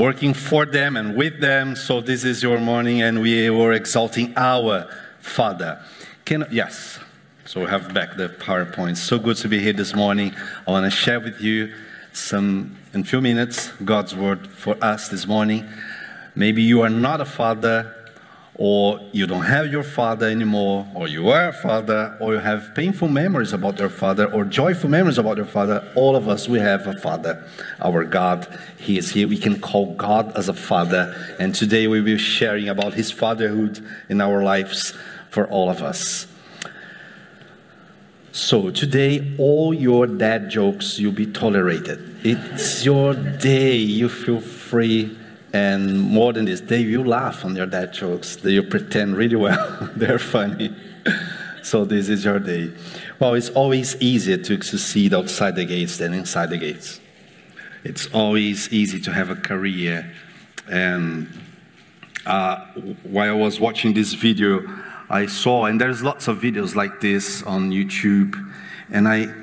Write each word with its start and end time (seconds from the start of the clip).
working 0.00 0.32
for 0.32 0.64
them 0.64 0.96
and 0.96 1.14
with 1.14 1.40
them. 1.40 1.76
So 1.76 2.00
this 2.00 2.24
is 2.24 2.42
your 2.42 2.58
morning, 2.58 3.02
and 3.02 3.20
we 3.20 3.50
were 3.50 3.72
exalting 3.72 4.32
our 4.34 4.88
Father. 5.20 5.78
Can 6.24 6.46
yes. 6.50 6.98
So 7.44 7.60
we 7.60 7.66
have 7.66 7.92
back 7.92 8.16
the 8.16 8.30
PowerPoint. 8.30 8.96
So 8.96 9.18
good 9.18 9.36
to 9.38 9.48
be 9.48 9.58
here 9.58 9.74
this 9.74 9.94
morning. 9.94 10.34
I 10.66 10.70
want 10.70 10.90
to 10.90 10.90
share 10.90 11.20
with 11.20 11.42
you 11.42 11.74
some, 12.14 12.78
in 12.94 13.04
few 13.04 13.20
minutes, 13.20 13.72
God's 13.84 14.14
word 14.14 14.46
for 14.46 14.74
us 14.82 15.08
this 15.08 15.26
morning. 15.26 15.68
Maybe 16.34 16.62
you 16.62 16.80
are 16.80 16.88
not 16.88 17.20
a 17.20 17.26
father, 17.26 17.94
or 18.56 19.00
you 19.12 19.26
don't 19.26 19.44
have 19.44 19.72
your 19.72 19.82
father 19.82 20.28
anymore, 20.28 20.86
or 20.94 21.08
you 21.08 21.30
are 21.30 21.48
a 21.48 21.52
father, 21.52 22.16
or 22.20 22.34
you 22.34 22.40
have 22.40 22.74
painful 22.74 23.08
memories 23.08 23.52
about 23.52 23.78
your 23.78 23.88
father, 23.88 24.30
or 24.32 24.44
joyful 24.44 24.90
memories 24.90 25.18
about 25.18 25.36
your 25.36 25.46
father. 25.46 25.86
All 25.94 26.14
of 26.14 26.28
us, 26.28 26.48
we 26.48 26.58
have 26.58 26.86
a 26.86 26.92
father. 26.98 27.46
Our 27.80 28.04
God, 28.04 28.46
He 28.76 28.98
is 28.98 29.12
here. 29.12 29.26
We 29.28 29.38
can 29.38 29.60
call 29.60 29.94
God 29.94 30.36
as 30.36 30.48
a 30.48 30.54
father. 30.54 31.14
And 31.38 31.54
today 31.54 31.86
we 31.86 32.00
will 32.00 32.06
be 32.06 32.18
sharing 32.18 32.68
about 32.68 32.94
His 32.94 33.10
fatherhood 33.10 33.84
in 34.08 34.20
our 34.20 34.42
lives 34.42 34.94
for 35.30 35.46
all 35.46 35.70
of 35.70 35.82
us. 35.82 36.26
So 38.32 38.70
today, 38.70 39.34
all 39.38 39.74
your 39.74 40.06
dad 40.06 40.50
jokes 40.50 40.98
you'll 40.98 41.12
be 41.12 41.26
tolerated. 41.26 42.16
It's 42.24 42.84
your 42.84 43.14
day. 43.14 43.76
You 43.76 44.08
feel 44.08 44.40
free 44.40 45.16
and 45.52 46.00
more 46.00 46.32
than 46.32 46.44
this, 46.44 46.60
they 46.60 46.84
will 46.84 47.04
laugh 47.04 47.44
on 47.44 47.56
your 47.56 47.66
dad 47.66 47.92
jokes. 47.92 48.36
They 48.36 48.58
will 48.58 48.68
pretend 48.68 49.16
really 49.16 49.36
well. 49.36 49.90
They're 49.96 50.18
funny. 50.18 50.74
so 51.62 51.84
this 51.84 52.08
is 52.08 52.24
your 52.24 52.38
day. 52.38 52.72
Well, 53.18 53.34
it's 53.34 53.50
always 53.50 54.00
easier 54.00 54.36
to 54.36 54.62
succeed 54.62 55.12
outside 55.12 55.56
the 55.56 55.64
gates 55.64 55.98
than 55.98 56.14
inside 56.14 56.50
the 56.50 56.58
gates. 56.58 57.00
It's 57.82 58.06
always 58.12 58.72
easy 58.72 59.00
to 59.00 59.12
have 59.12 59.30
a 59.30 59.36
career. 59.36 60.12
And 60.70 61.28
uh, 62.26 62.66
while 63.02 63.30
I 63.30 63.32
was 63.32 63.58
watching 63.58 63.94
this 63.94 64.12
video, 64.12 64.62
I 65.08 65.26
saw, 65.26 65.64
and 65.64 65.80
there's 65.80 66.02
lots 66.02 66.28
of 66.28 66.38
videos 66.38 66.76
like 66.76 67.00
this 67.00 67.42
on 67.42 67.72
YouTube, 67.72 68.36
and 68.90 69.08
I, 69.08 69.34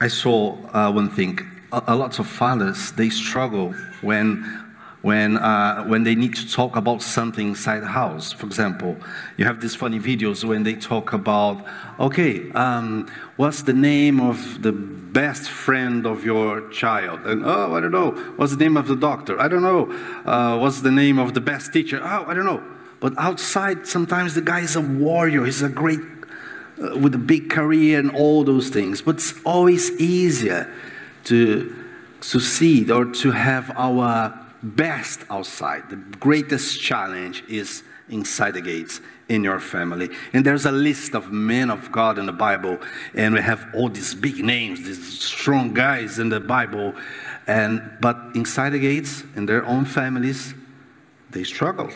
I 0.00 0.06
saw 0.06 0.56
uh, 0.72 0.92
one 0.92 1.10
thing. 1.10 1.40
A, 1.72 1.82
a 1.88 1.96
lot 1.96 2.20
of 2.20 2.28
fathers, 2.28 2.92
they 2.92 3.10
struggle 3.10 3.72
when 4.02 4.61
when, 5.02 5.36
uh, 5.36 5.84
when 5.84 6.04
they 6.04 6.14
need 6.14 6.34
to 6.36 6.48
talk 6.50 6.76
about 6.76 7.02
something 7.02 7.48
inside 7.48 7.80
the 7.80 7.88
house. 7.88 8.32
For 8.32 8.46
example, 8.46 8.96
you 9.36 9.44
have 9.44 9.60
these 9.60 9.74
funny 9.74 9.98
videos 9.98 10.44
when 10.44 10.62
they 10.62 10.74
talk 10.74 11.12
about, 11.12 11.64
okay, 11.98 12.50
um, 12.52 13.10
what's 13.36 13.62
the 13.62 13.72
name 13.72 14.20
of 14.20 14.62
the 14.62 14.72
best 14.72 15.50
friend 15.50 16.06
of 16.06 16.24
your 16.24 16.68
child? 16.70 17.20
And, 17.26 17.44
oh, 17.44 17.74
I 17.74 17.80
don't 17.80 17.90
know. 17.90 18.12
What's 18.36 18.52
the 18.54 18.64
name 18.64 18.76
of 18.76 18.86
the 18.86 18.96
doctor? 18.96 19.40
I 19.40 19.48
don't 19.48 19.62
know. 19.62 19.92
Uh, 20.24 20.58
what's 20.58 20.80
the 20.80 20.92
name 20.92 21.18
of 21.18 21.34
the 21.34 21.40
best 21.40 21.72
teacher? 21.72 22.00
Oh, 22.00 22.24
I 22.26 22.32
don't 22.32 22.46
know. 22.46 22.62
But 23.00 23.14
outside, 23.18 23.88
sometimes 23.88 24.34
the 24.34 24.40
guy 24.42 24.60
is 24.60 24.76
a 24.76 24.80
warrior. 24.80 25.44
He's 25.44 25.62
a 25.62 25.68
great, 25.68 25.98
uh, 26.80 26.96
with 26.96 27.16
a 27.16 27.18
big 27.18 27.50
career 27.50 27.98
and 27.98 28.12
all 28.12 28.44
those 28.44 28.68
things. 28.68 29.02
But 29.02 29.16
it's 29.16 29.34
always 29.44 29.90
easier 30.00 30.72
to 31.24 31.74
succeed 32.20 32.92
or 32.92 33.06
to 33.06 33.32
have 33.32 33.72
our 33.76 34.38
best 34.62 35.20
outside. 35.30 35.90
The 35.90 35.96
greatest 35.96 36.80
challenge 36.80 37.44
is 37.48 37.82
inside 38.08 38.54
the 38.54 38.60
gates 38.60 39.00
in 39.28 39.42
your 39.42 39.58
family. 39.58 40.10
And 40.32 40.44
there's 40.44 40.66
a 40.66 40.72
list 40.72 41.14
of 41.14 41.32
men 41.32 41.70
of 41.70 41.90
God 41.90 42.18
in 42.18 42.26
the 42.26 42.32
Bible, 42.32 42.78
and 43.14 43.34
we 43.34 43.40
have 43.40 43.66
all 43.74 43.88
these 43.88 44.14
big 44.14 44.44
names, 44.44 44.84
these 44.84 45.20
strong 45.20 45.72
guys 45.72 46.18
in 46.18 46.28
the 46.28 46.40
Bible. 46.40 46.94
And 47.46 47.82
but 48.00 48.16
inside 48.34 48.70
the 48.70 48.78
gates, 48.78 49.24
in 49.34 49.46
their 49.46 49.64
own 49.64 49.84
families, 49.84 50.54
they 51.30 51.44
struggled. 51.44 51.94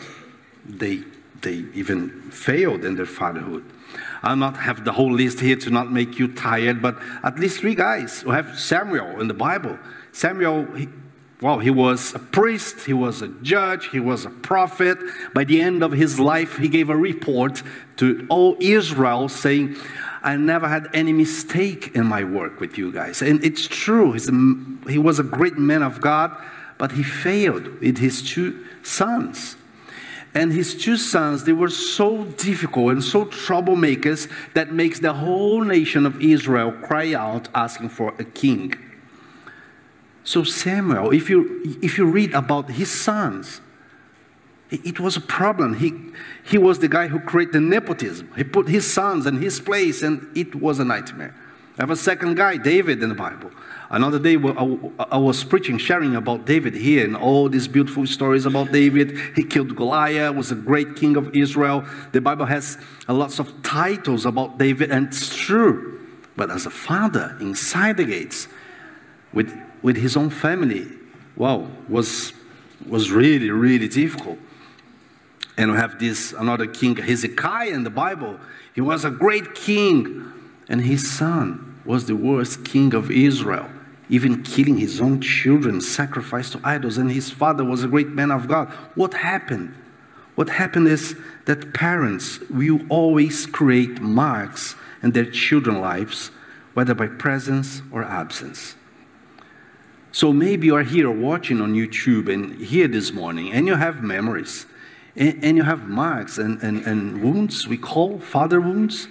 They 0.65 1.03
they 1.41 1.65
even 1.73 2.09
failed 2.31 2.83
in 2.83 2.95
their 2.95 3.05
fatherhood. 3.05 3.63
I'll 4.23 4.35
not 4.35 4.57
have 4.57 4.83
the 4.83 4.91
whole 4.91 5.13
list 5.13 5.39
here 5.39 5.55
to 5.55 5.69
not 5.69 5.91
make 5.91 6.19
you 6.19 6.27
tired, 6.27 6.81
but 6.81 6.97
at 7.23 7.39
least 7.39 7.59
three 7.59 7.75
guys 7.75 8.21
who 8.21 8.31
have 8.31 8.59
Samuel 8.59 9.21
in 9.21 9.27
the 9.27 9.33
Bible. 9.33 9.77
Samuel, 10.11 10.65
he, 10.75 10.89
well, 11.39 11.59
he 11.59 11.69
was 11.69 12.15
a 12.15 12.19
priest, 12.19 12.85
he 12.85 12.93
was 12.93 13.21
a 13.21 13.27
judge, 13.27 13.89
he 13.89 13.99
was 13.99 14.25
a 14.25 14.29
prophet. 14.29 14.97
By 15.35 15.43
the 15.43 15.61
end 15.61 15.83
of 15.83 15.91
his 15.91 16.19
life, 16.19 16.57
he 16.57 16.67
gave 16.67 16.89
a 16.89 16.95
report 16.95 17.61
to 17.97 18.25
all 18.29 18.57
Israel 18.59 19.29
saying, 19.29 19.75
I 20.23 20.35
never 20.35 20.67
had 20.67 20.87
any 20.93 21.13
mistake 21.13 21.95
in 21.95 22.07
my 22.07 22.23
work 22.23 22.59
with 22.59 22.77
you 22.77 22.91
guys. 22.91 23.21
And 23.21 23.43
it's 23.43 23.67
true, 23.67 24.15
a, 24.15 24.89
he 24.89 24.97
was 24.97 25.19
a 25.19 25.23
great 25.23 25.59
man 25.59 25.83
of 25.83 26.01
God, 26.01 26.35
but 26.79 26.93
he 26.93 27.03
failed 27.03 27.81
with 27.81 27.99
his 27.99 28.23
two 28.23 28.65
sons. 28.81 29.57
And 30.33 30.51
his 30.51 30.75
two 30.75 30.97
sons, 30.97 31.43
they 31.43 31.53
were 31.53 31.69
so 31.69 32.25
difficult 32.25 32.91
and 32.91 33.03
so 33.03 33.25
troublemakers 33.25 34.29
that 34.53 34.73
makes 34.73 34.99
the 34.99 35.13
whole 35.13 35.61
nation 35.61 36.05
of 36.05 36.19
Israel 36.19 36.71
cry 36.71 37.13
out 37.13 37.47
asking 37.53 37.89
for 37.89 38.13
a 38.17 38.23
king. 38.23 38.73
So 40.27 40.43
Samuel, 40.43 41.13
if 41.13 41.29
you 41.29 41.79
if 41.81 41.97
you 41.97 42.03
read 42.03 42.33
about 42.33 42.69
his 42.69 42.91
sons, 42.91 43.61
it 44.69 44.99
was 44.99 45.15
a 45.15 45.21
problem. 45.21 45.75
He 45.75 45.93
he 46.43 46.57
was 46.57 46.79
the 46.79 46.89
guy 46.89 47.07
who 47.07 47.21
created 47.21 47.61
nepotism. 47.61 48.29
He 48.35 48.43
put 48.43 48.67
his 48.67 48.85
sons 48.85 49.25
in 49.25 49.37
his 49.41 49.61
place, 49.61 50.03
and 50.03 50.27
it 50.35 50.53
was 50.53 50.79
a 50.79 50.83
nightmare. 50.83 51.33
I 51.77 51.83
have 51.83 51.91
a 51.91 51.95
second 51.95 52.35
guy, 52.35 52.57
David, 52.57 53.01
in 53.01 53.07
the 53.07 53.15
Bible. 53.15 53.51
Another 53.89 54.19
day, 54.19 54.35
I 54.99 55.17
was 55.17 55.45
preaching, 55.45 55.77
sharing 55.77 56.13
about 56.17 56.45
David 56.45 56.73
here, 56.73 57.05
and 57.05 57.15
all 57.15 57.47
these 57.47 57.69
beautiful 57.69 58.05
stories 58.05 58.45
about 58.45 58.73
David. 58.73 59.17
He 59.33 59.45
killed 59.45 59.77
Goliath, 59.77 60.35
was 60.35 60.51
a 60.51 60.55
great 60.55 60.97
king 60.97 61.15
of 61.15 61.33
Israel. 61.33 61.85
The 62.11 62.19
Bible 62.19 62.47
has 62.47 62.77
lots 63.07 63.39
of 63.39 63.63
titles 63.63 64.25
about 64.25 64.57
David, 64.57 64.91
and 64.91 65.07
it's 65.07 65.33
true. 65.33 66.01
But 66.35 66.51
as 66.51 66.65
a 66.65 66.69
father 66.69 67.37
inside 67.39 67.95
the 67.95 68.03
gates, 68.03 68.49
with 69.31 69.57
with 69.81 69.97
his 69.97 70.17
own 70.17 70.29
family, 70.29 70.87
wow, 71.35 71.67
was, 71.87 72.33
was 72.87 73.11
really, 73.11 73.49
really 73.49 73.87
difficult. 73.87 74.39
And 75.57 75.71
we 75.71 75.77
have 75.77 75.99
this 75.99 76.33
another 76.33 76.67
king, 76.67 76.95
Hezekiah 76.95 77.71
in 77.71 77.83
the 77.83 77.89
Bible. 77.89 78.39
He 78.75 78.81
was 78.81 79.05
a 79.05 79.09
great 79.09 79.55
king, 79.55 80.31
and 80.69 80.81
his 80.81 81.09
son 81.09 81.79
was 81.83 82.05
the 82.05 82.15
worst 82.15 82.63
king 82.63 82.93
of 82.93 83.09
Israel, 83.09 83.67
even 84.09 84.43
killing 84.43 84.77
his 84.77 85.01
own 85.01 85.19
children, 85.19 85.81
sacrificed 85.81 86.53
to 86.53 86.61
idols. 86.63 86.97
And 86.97 87.11
his 87.11 87.31
father 87.31 87.63
was 87.63 87.83
a 87.83 87.87
great 87.87 88.09
man 88.09 88.29
of 88.29 88.47
God. 88.47 88.69
What 88.95 89.15
happened? 89.15 89.73
What 90.35 90.49
happened 90.49 90.87
is 90.87 91.15
that 91.45 91.73
parents 91.73 92.39
will 92.51 92.81
always 92.89 93.47
create 93.47 93.99
marks 93.99 94.75
in 95.01 95.11
their 95.11 95.25
children's 95.25 95.79
lives, 95.79 96.31
whether 96.75 96.93
by 96.93 97.07
presence 97.07 97.81
or 97.91 98.03
absence. 98.03 98.75
So 100.17 100.33
maybe 100.33 100.65
you 100.65 100.75
are 100.75 100.81
here 100.81 101.11
watching 101.11 101.61
on 101.61 101.75
YouTube 101.75 102.27
and 102.27 102.59
here 102.59 102.87
this 102.87 103.13
morning, 103.13 103.53
and 103.53 103.67
you 103.67 103.75
have 103.75 104.01
memories, 104.01 104.65
and, 105.15 105.43
and 105.43 105.55
you 105.55 105.61
have 105.61 105.87
marks 105.87 106.39
and, 106.39 106.59
and, 106.63 106.83
and 106.87 107.21
wounds, 107.21 107.67
we 107.67 107.77
call 107.77 108.17
father 108.17 108.59
wounds, 108.59 109.09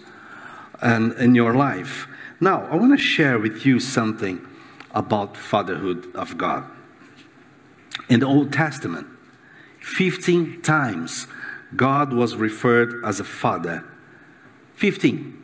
and 0.83 1.13
in 1.13 1.37
your 1.37 1.55
life. 1.55 2.09
Now, 2.41 2.67
I 2.73 2.75
want 2.75 2.99
to 2.99 3.01
share 3.01 3.39
with 3.39 3.65
you 3.65 3.79
something 3.79 4.45
about 4.91 5.37
fatherhood 5.37 6.13
of 6.17 6.37
God. 6.37 6.69
In 8.09 8.19
the 8.19 8.27
Old 8.27 8.53
Testament, 8.53 9.07
15 9.83 10.61
times 10.63 11.29
God 11.77 12.13
was 12.13 12.35
referred 12.35 13.05
as 13.05 13.21
a 13.21 13.25
father. 13.25 13.85
15. 14.75 15.41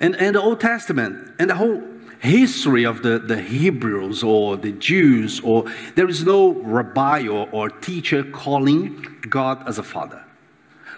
And 0.00 0.16
in 0.16 0.32
the 0.32 0.42
Old 0.42 0.60
Testament, 0.60 1.36
and 1.38 1.50
the 1.50 1.54
whole 1.54 1.97
history 2.20 2.84
of 2.84 3.02
the, 3.02 3.18
the 3.18 3.40
Hebrews 3.40 4.22
or 4.22 4.56
the 4.56 4.72
Jews, 4.72 5.40
or 5.40 5.64
there 5.94 6.08
is 6.08 6.24
no 6.24 6.52
rabbi 6.52 7.26
or, 7.26 7.48
or 7.52 7.70
teacher 7.70 8.24
calling 8.24 9.06
God 9.28 9.66
as 9.68 9.78
a 9.78 9.82
father. 9.82 10.24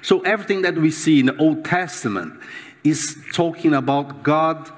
So 0.03 0.21
everything 0.21 0.63
that 0.63 0.77
we 0.77 0.91
see 0.91 1.21
in 1.21 1.27
the 1.27 1.37
Old 1.37 1.65
Testament 1.65 2.41
is 2.83 3.23
talking 3.35 3.75
about 3.75 4.23
God, 4.23 4.71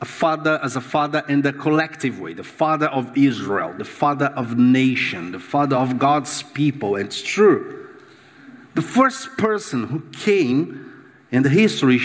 a 0.00 0.04
father 0.04 0.60
as 0.62 0.76
a 0.76 0.80
father 0.80 1.24
in 1.28 1.42
the 1.42 1.52
collective 1.52 2.20
way, 2.20 2.34
the 2.34 2.44
father 2.44 2.86
of 2.86 3.16
Israel, 3.16 3.74
the 3.76 3.84
father 3.84 4.26
of 4.26 4.56
nation, 4.56 5.32
the 5.32 5.40
father 5.40 5.76
of 5.76 5.98
God's 5.98 6.42
people. 6.42 6.94
It's 6.94 7.20
true. 7.20 7.88
The 8.74 8.82
first 8.82 9.36
person 9.36 9.84
who 9.84 10.00
came 10.12 10.92
in 11.30 11.42
the 11.42 11.48
history 11.48 11.98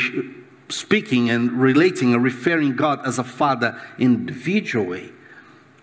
speaking 0.70 1.30
and 1.30 1.52
relating 1.52 2.14
and 2.14 2.24
referring 2.24 2.76
God 2.76 3.06
as 3.06 3.20
a 3.20 3.24
father 3.24 3.80
individually 3.98 5.12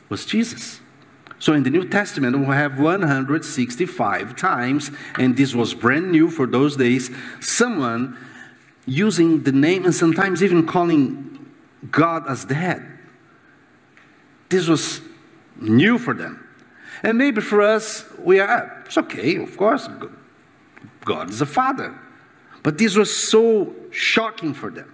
was 0.08 0.24
Jesus. 0.24 0.80
So 1.38 1.52
in 1.52 1.64
the 1.64 1.70
New 1.70 1.86
Testament, 1.88 2.38
we 2.38 2.54
have 2.54 2.78
165 2.78 4.36
times, 4.36 4.90
and 5.18 5.36
this 5.36 5.54
was 5.54 5.74
brand 5.74 6.10
new 6.10 6.30
for 6.30 6.46
those 6.46 6.76
days, 6.76 7.10
someone 7.40 8.16
using 8.86 9.42
the 9.42 9.52
name 9.52 9.84
and 9.84 9.94
sometimes 9.94 10.42
even 10.42 10.66
calling 10.66 11.52
God 11.90 12.28
as 12.28 12.44
dad. 12.44 12.82
This 14.48 14.68
was 14.68 15.00
new 15.60 15.98
for 15.98 16.14
them. 16.14 16.42
And 17.02 17.18
maybe 17.18 17.40
for 17.40 17.60
us, 17.60 18.04
we 18.18 18.40
are, 18.40 18.48
ah, 18.48 18.82
it's 18.86 18.96
okay, 18.96 19.36
of 19.36 19.56
course, 19.56 19.88
God 21.04 21.30
is 21.30 21.40
a 21.40 21.46
father. 21.46 21.98
But 22.66 22.78
this 22.78 22.96
was 22.96 23.16
so 23.16 23.72
shocking 23.92 24.52
for 24.52 24.70
them. 24.70 24.92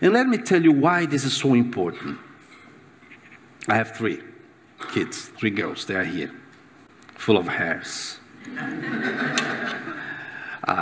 And 0.00 0.12
let 0.12 0.28
me 0.28 0.38
tell 0.38 0.62
you 0.62 0.70
why 0.70 1.04
this 1.04 1.24
is 1.24 1.36
so 1.36 1.54
important. 1.54 2.16
I 3.66 3.74
have 3.74 3.96
three 3.96 4.22
kids, 4.92 5.26
three 5.36 5.50
girls, 5.50 5.84
they 5.84 5.96
are 5.96 6.04
here, 6.04 6.30
full 7.16 7.36
of 7.36 7.48
hairs. 7.48 8.20
uh, 8.56 8.60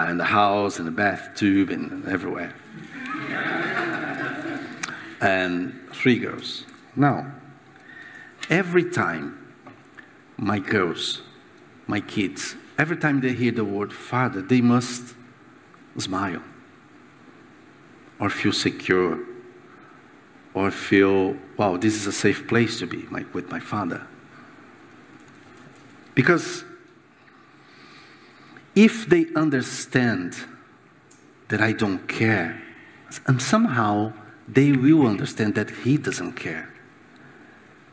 in 0.10 0.18
the 0.18 0.26
house, 0.26 0.78
in 0.78 0.84
the 0.84 0.90
bathtub, 0.90 1.70
and 1.70 2.06
everywhere. 2.06 2.52
and 5.22 5.88
three 5.94 6.18
girls. 6.18 6.66
Now, 6.94 7.32
every 8.50 8.90
time 8.90 9.54
my 10.36 10.58
girls, 10.58 11.22
my 11.86 12.00
kids, 12.00 12.56
every 12.76 12.98
time 12.98 13.22
they 13.22 13.32
hear 13.32 13.52
the 13.52 13.64
word 13.64 13.90
father, 13.90 14.42
they 14.42 14.60
must 14.60 15.14
smile 15.98 16.42
or 18.18 18.30
feel 18.30 18.52
secure 18.52 19.18
or 20.54 20.70
feel, 20.70 21.36
wow, 21.56 21.76
this 21.76 21.94
is 21.94 22.06
a 22.06 22.12
safe 22.12 22.48
place 22.48 22.78
to 22.78 22.86
be 22.86 23.06
with 23.32 23.50
my 23.50 23.60
father. 23.60 24.06
Because 26.14 26.64
if 28.74 29.06
they 29.06 29.26
understand 29.34 30.36
that 31.48 31.60
I 31.60 31.72
don't 31.72 32.06
care, 32.08 32.62
and 33.26 33.40
somehow 33.40 34.12
they 34.48 34.72
will 34.72 35.06
understand 35.06 35.54
that 35.54 35.70
He 35.70 35.96
doesn't 35.96 36.32
care. 36.32 36.68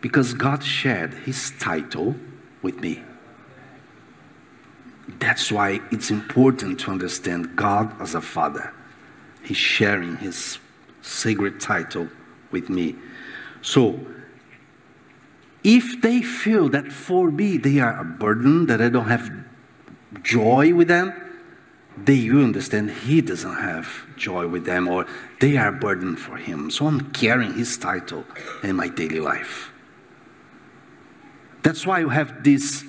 Because 0.01 0.33
God 0.33 0.63
shared 0.63 1.13
His 1.13 1.51
title 1.59 2.15
with 2.61 2.79
me. 2.79 3.03
That's 5.33 5.51
why 5.51 5.79
it's 5.89 6.11
important 6.11 6.79
to 6.81 6.91
understand 6.91 7.55
God 7.55 7.99
as 7.99 8.13
a 8.13 8.21
Father. 8.21 8.71
He's 9.43 9.57
sharing 9.57 10.15
His 10.17 10.59
sacred 11.01 11.59
title 11.59 12.07
with 12.51 12.69
me. 12.69 12.97
So, 13.63 13.99
if 15.63 16.03
they 16.03 16.21
feel 16.21 16.69
that 16.69 16.91
for 16.91 17.31
me 17.31 17.57
they 17.57 17.79
are 17.79 17.99
a 17.99 18.03
burden, 18.03 18.67
that 18.67 18.79
I 18.79 18.89
don't 18.89 19.07
have 19.07 19.31
joy 20.21 20.71
with 20.71 20.87
them, 20.87 21.11
they 21.97 22.29
will 22.29 22.43
understand 22.43 22.91
he 22.91 23.19
doesn't 23.21 23.55
have 23.55 23.87
joy 24.15 24.47
with 24.47 24.65
them 24.65 24.87
or 24.87 25.07
they 25.39 25.57
are 25.57 25.69
a 25.69 25.71
burden 25.71 26.15
for 26.15 26.37
him. 26.37 26.69
So 26.69 26.85
I'm 26.85 27.09
carrying 27.09 27.55
his 27.55 27.75
title 27.75 28.23
in 28.61 28.75
my 28.75 28.87
daily 28.87 29.19
life. 29.19 29.71
That's 31.63 31.87
why 31.87 32.01
you 32.01 32.09
have 32.09 32.43
this 32.43 32.85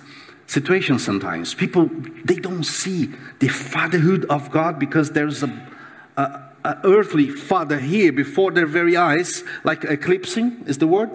situation 0.47 0.99
sometimes. 0.99 1.55
People, 1.55 1.91
they 2.25 2.37
don't 2.37 2.65
see 2.65 3.11
the 3.41 3.49
fatherhood 3.49 4.27
of 4.27 4.51
God 4.51 4.79
because 4.79 5.11
there's 5.11 5.43
a, 5.43 5.71
a, 6.17 6.41
a 6.65 6.79
earthly 6.85 7.29
father 7.29 7.79
here 7.79 8.13
before 8.13 8.51
their 8.51 8.67
very 8.67 8.97
eyes, 8.97 9.45
like 9.65 9.85
eclipsing 9.85 10.65
is 10.67 10.79
the 10.79 10.87
word 10.87 11.11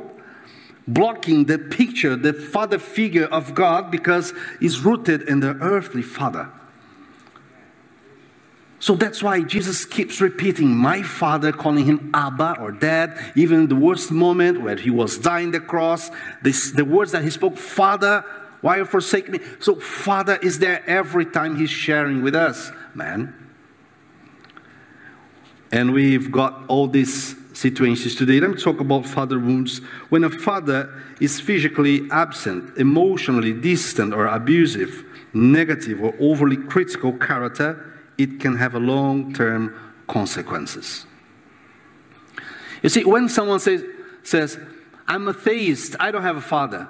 blocking 0.87 1.45
the 1.45 1.59
picture, 1.59 2.15
the 2.15 2.33
father 2.33 2.79
figure 2.79 3.25
of 3.25 3.53
God 3.53 3.91
because 3.91 4.33
he's 4.59 4.79
rooted 4.81 5.21
in 5.23 5.39
the 5.39 5.55
earthly 5.61 6.01
father. 6.01 6.49
So 8.79 8.95
that's 8.95 9.21
why 9.21 9.41
Jesus 9.41 9.85
keeps 9.85 10.21
repeating, 10.21 10.69
My 10.69 11.03
Father, 11.03 11.51
calling 11.51 11.85
him 11.85 12.09
Abba 12.13 12.55
or 12.59 12.71
Dad, 12.71 13.19
even 13.35 13.67
the 13.67 13.75
worst 13.75 14.09
moment 14.09 14.61
where 14.61 14.77
he 14.77 14.89
was 14.89 15.17
dying 15.17 15.51
the 15.51 15.59
cross, 15.59 16.09
this, 16.41 16.71
the 16.71 16.85
words 16.85 17.11
that 17.11 17.23
he 17.23 17.29
spoke, 17.29 17.57
Father, 17.57 18.23
why 18.61 18.77
you 18.77 18.85
forsake 18.85 19.29
me? 19.29 19.39
So 19.59 19.75
Father 19.75 20.37
is 20.37 20.59
there 20.59 20.83
every 20.87 21.25
time 21.25 21.55
he's 21.55 21.69
sharing 21.69 22.21
with 22.21 22.35
us, 22.35 22.71
man. 22.93 23.33
And 25.71 25.93
we've 25.93 26.31
got 26.31 26.65
all 26.67 26.87
these 26.87 27.35
situations 27.53 28.15
today. 28.15 28.39
Let 28.39 28.51
me 28.51 28.57
talk 28.57 28.79
about 28.79 29.05
father 29.05 29.37
wounds. 29.37 29.79
When 30.09 30.23
a 30.23 30.29
father 30.29 30.89
is 31.19 31.39
physically 31.39 32.09
absent, 32.09 32.77
emotionally 32.77 33.53
distant, 33.53 34.13
or 34.13 34.25
abusive, 34.27 35.03
negative, 35.33 36.01
or 36.01 36.15
overly 36.19 36.57
critical 36.57 37.13
character, 37.13 37.93
it 38.17 38.39
can 38.39 38.55
have 38.57 38.75
a 38.75 38.79
long 38.79 39.33
term 39.33 39.75
consequences. 40.07 41.05
You 42.81 42.89
see, 42.89 43.03
when 43.03 43.29
someone 43.29 43.59
says, 43.59 43.83
says, 44.23 44.57
I'm 45.07 45.27
atheist, 45.27 45.95
I 45.99 46.11
don't 46.11 46.23
have 46.23 46.37
a 46.37 46.41
father, 46.41 46.87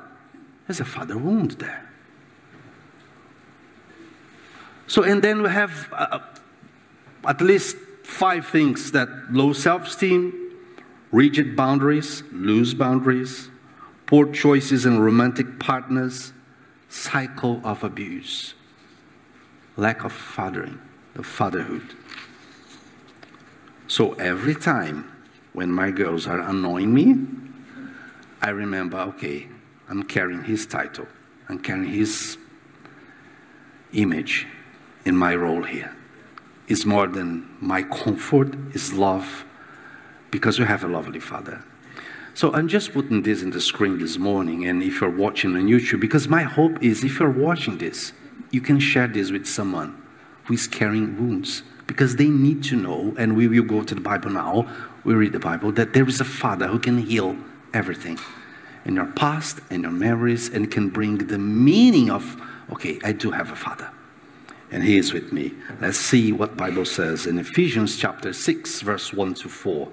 there's 0.70 0.80
a 0.80 0.86
father 0.86 1.18
wound 1.18 1.54
there. 1.54 1.84
So, 4.86 5.02
and 5.02 5.20
then 5.20 5.42
we 5.42 5.50
have 5.50 5.90
uh, 5.92 6.20
at 7.26 7.42
least 7.42 7.76
five 8.04 8.46
things 8.46 8.92
that 8.92 9.10
low 9.32 9.52
self 9.52 9.88
esteem, 9.88 10.32
rigid 11.12 11.56
boundaries, 11.56 12.22
loose 12.32 12.76
boundaries, 12.76 13.50
poor 14.06 14.32
choices 14.32 14.86
in 14.86 15.00
romantic 15.00 15.58
partners, 15.58 16.34
cycle 16.88 17.62
of 17.64 17.84
abuse, 17.84 18.54
lack 19.76 20.04
of 20.04 20.12
fathering 20.12 20.80
the 21.16 21.24
fatherhood. 21.24 21.96
So 23.88 24.14
every 24.14 24.54
time 24.54 25.12
when 25.54 25.72
my 25.72 25.90
girls 25.90 26.28
are 26.28 26.40
annoying 26.40 26.94
me, 26.94 27.16
I 28.40 28.52
remember, 28.52 29.00
okay, 29.00 29.48
I'm 29.90 30.04
carrying 30.04 30.44
his 30.44 30.68
title, 30.68 31.08
I'm 31.50 31.60
carrying 31.60 31.92
his 31.92 32.38
image 33.94 34.46
in 35.04 35.16
my 35.16 35.36
role 35.36 35.64
here. 35.64 35.96
It's 36.68 36.86
more 36.86 37.08
than 37.08 37.50
my 37.60 37.82
comfort, 37.82 38.54
it's 38.76 38.94
love, 38.94 39.46
because 40.30 40.60
we 40.60 40.66
have 40.66 40.84
a 40.84 40.88
lovely 40.88 41.20
father. 41.20 41.64
So 42.36 42.54
I'm 42.54 42.68
just 42.68 42.94
putting 42.94 43.24
this 43.24 43.42
in 43.42 43.50
the 43.50 43.60
screen 43.60 43.98
this 43.98 44.20
morning, 44.20 44.68
and 44.68 44.84
if 44.84 45.02
you're 45.02 45.10
watching 45.10 45.56
on 45.56 45.64
YouTube, 45.64 46.00
because 46.00 46.28
my 46.28 46.44
hope 46.44 46.84
is 46.84 47.04
if 47.04 47.20
you're 47.20 47.32
watching 47.32 47.80
this, 47.80 48.14
you 48.52 48.62
can 48.62 48.80
share 48.80 49.08
this 49.08 49.32
with 49.32 49.48
someone 49.48 50.00
who 50.46 50.54
is 50.54 50.68
carrying 50.68 51.18
wounds 51.18 51.64
because 51.88 52.18
they 52.18 52.28
need 52.28 52.64
to 52.66 52.76
know, 52.76 53.16
and 53.18 53.36
we 53.36 53.48
will 53.48 53.64
go 53.64 53.82
to 53.82 53.96
the 53.96 54.02
Bible 54.02 54.30
now, 54.30 54.68
we 55.04 55.16
read 55.16 55.34
the 55.34 55.40
Bible, 55.40 55.72
that 55.72 55.94
there 55.94 56.08
is 56.08 56.22
a 56.22 56.26
Father 56.26 56.68
who 56.68 56.78
can 56.78 57.00
heal 57.00 57.36
everything 57.74 58.20
in 58.86 58.96
your 58.96 59.08
past 59.08 59.60
and 59.70 59.84
your 59.84 59.92
memories 59.92 60.50
and 60.50 60.72
can 60.72 60.90
bring 60.90 61.18
the 61.18 61.38
meaning 61.38 62.10
of, 62.10 62.42
okay, 62.72 63.00
I 63.04 63.12
do 63.12 63.32
have 63.32 63.52
a 63.52 63.56
Father. 63.56 63.90
And 64.72 64.84
he 64.84 64.98
is 64.98 65.14
with 65.14 65.32
me. 65.34 65.54
Let's 65.82 65.98
see 65.98 66.32
what 66.32 66.56
Bible 66.56 66.86
says 66.86 67.26
in 67.26 67.40
Ephesians 67.40 67.98
chapter 67.98 68.34
6, 68.34 68.82
verse 68.82 69.12
1 69.12 69.34
to 69.36 69.50
4. 69.50 69.90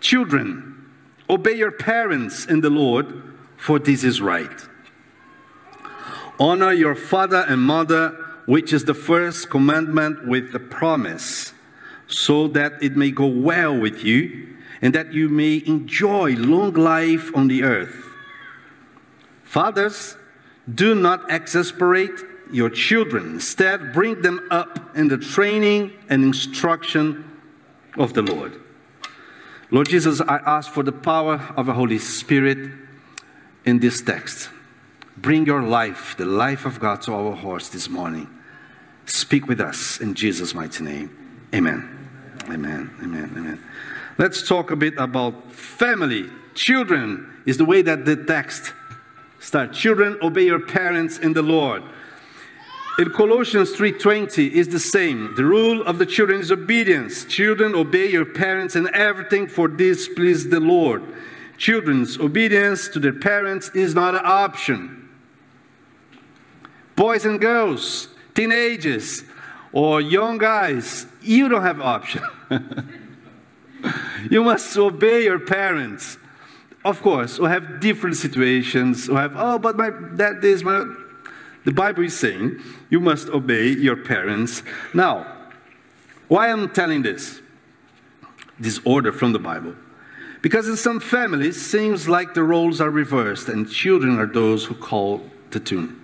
Children, 0.00 0.90
obey 1.28 1.54
your 1.54 1.70
parents 1.70 2.46
in 2.46 2.60
the 2.60 2.70
Lord, 2.70 3.22
for 3.56 3.78
this 3.78 4.02
is 4.02 4.20
right. 4.20 4.68
Honor 6.38 6.72
your 6.72 6.94
father 6.94 7.44
and 7.48 7.60
mother 7.60 8.26
which 8.46 8.72
is 8.72 8.84
the 8.84 8.94
first 8.94 9.48
commandment 9.48 10.26
with 10.26 10.50
the 10.50 10.58
promise, 10.58 11.52
so 12.08 12.48
that 12.48 12.72
it 12.82 12.96
may 12.96 13.12
go 13.12 13.26
well 13.26 13.78
with 13.78 14.02
you 14.02 14.56
and 14.82 14.94
that 14.94 15.12
you 15.12 15.28
may 15.28 15.62
enjoy 15.66 16.34
long 16.36 16.72
life 16.74 17.30
on 17.34 17.48
the 17.48 17.62
earth. 17.62 18.06
Fathers, 19.44 20.16
do 20.72 20.94
not 20.94 21.30
exasperate 21.30 22.24
your 22.52 22.70
children. 22.70 23.34
Instead, 23.34 23.92
bring 23.92 24.22
them 24.22 24.46
up 24.50 24.96
in 24.96 25.08
the 25.08 25.18
training 25.18 25.92
and 26.08 26.24
instruction 26.24 27.24
of 27.96 28.14
the 28.14 28.22
Lord. 28.22 28.60
Lord 29.70 29.88
Jesus, 29.88 30.20
I 30.20 30.36
ask 30.38 30.72
for 30.72 30.82
the 30.82 30.92
power 30.92 31.52
of 31.56 31.66
the 31.66 31.72
Holy 31.72 31.98
Spirit 31.98 32.72
in 33.64 33.78
this 33.78 34.02
text. 34.02 34.50
Bring 35.16 35.46
your 35.46 35.62
life, 35.62 36.16
the 36.16 36.24
life 36.24 36.64
of 36.64 36.80
God, 36.80 37.02
to 37.02 37.14
our 37.14 37.36
hearts 37.36 37.68
this 37.68 37.88
morning. 37.88 38.28
Speak 39.06 39.46
with 39.46 39.60
us 39.60 40.00
in 40.00 40.14
Jesus' 40.14 40.54
mighty 40.54 40.82
name. 40.82 41.48
Amen. 41.54 42.08
Amen. 42.44 42.90
Amen. 43.02 43.32
Amen. 43.36 43.64
Let's 44.20 44.46
talk 44.46 44.70
a 44.70 44.76
bit 44.76 44.98
about 44.98 45.50
family. 45.50 46.28
Children 46.52 47.26
is 47.46 47.56
the 47.56 47.64
way 47.64 47.80
that 47.80 48.04
the 48.04 48.16
text 48.16 48.74
starts. 49.38 49.78
Children, 49.78 50.18
obey 50.20 50.44
your 50.44 50.60
parents 50.60 51.16
in 51.16 51.32
the 51.32 51.40
Lord. 51.40 51.82
In 52.98 53.08
Colossians 53.12 53.70
3:20 53.70 54.52
is 54.52 54.68
the 54.68 54.78
same. 54.78 55.34
The 55.36 55.46
rule 55.46 55.82
of 55.84 55.96
the 55.96 56.04
children 56.04 56.38
is 56.38 56.52
obedience. 56.52 57.24
Children, 57.24 57.74
obey 57.74 58.10
your 58.10 58.26
parents 58.26 58.76
in 58.76 58.94
everything, 58.94 59.46
for 59.48 59.68
this 59.68 60.06
please 60.06 60.50
the 60.50 60.60
Lord. 60.60 61.02
Children's 61.56 62.20
obedience 62.20 62.88
to 62.88 62.98
their 63.00 63.14
parents 63.14 63.70
is 63.70 63.94
not 63.94 64.14
an 64.14 64.26
option. 64.26 65.08
Boys 66.94 67.24
and 67.24 67.40
girls, 67.40 68.08
teenagers 68.34 69.24
or 69.72 70.02
young 70.02 70.36
guys, 70.36 71.06
you 71.22 71.48
don't 71.48 71.62
have 71.62 71.80
option. 71.80 72.22
you 74.30 74.42
must 74.44 74.76
obey 74.76 75.24
your 75.24 75.38
parents. 75.38 76.18
of 76.84 77.02
course, 77.02 77.38
we 77.38 77.48
have 77.48 77.80
different 77.80 78.16
situations. 78.16 79.08
We 79.08 79.16
have, 79.16 79.34
oh, 79.36 79.58
but 79.58 79.76
my 79.76 79.90
dad 80.16 80.44
is 80.44 80.64
my. 80.64 80.84
The 81.64 81.72
Bible 81.72 82.04
is 82.04 82.18
saying 82.18 82.60
you 82.88 83.00
must 83.00 83.28
obey 83.28 83.68
your 83.68 83.96
parents. 83.96 84.62
Now, 84.94 85.26
why 86.28 86.50
I'm 86.50 86.70
telling 86.70 87.02
this? 87.02 87.40
This 88.58 88.80
order 88.84 89.12
from 89.12 89.32
the 89.32 89.38
Bible. 89.38 89.74
Because 90.42 90.68
in 90.68 90.76
some 90.76 91.00
families, 91.00 91.60
seems 91.60 92.08
like 92.08 92.32
the 92.32 92.42
roles 92.42 92.80
are 92.80 92.88
reversed 92.88 93.48
and 93.48 93.70
children 93.70 94.18
are 94.18 94.26
those 94.26 94.64
who 94.64 94.74
call 94.74 95.22
the 95.50 95.60
tune. 95.60 96.00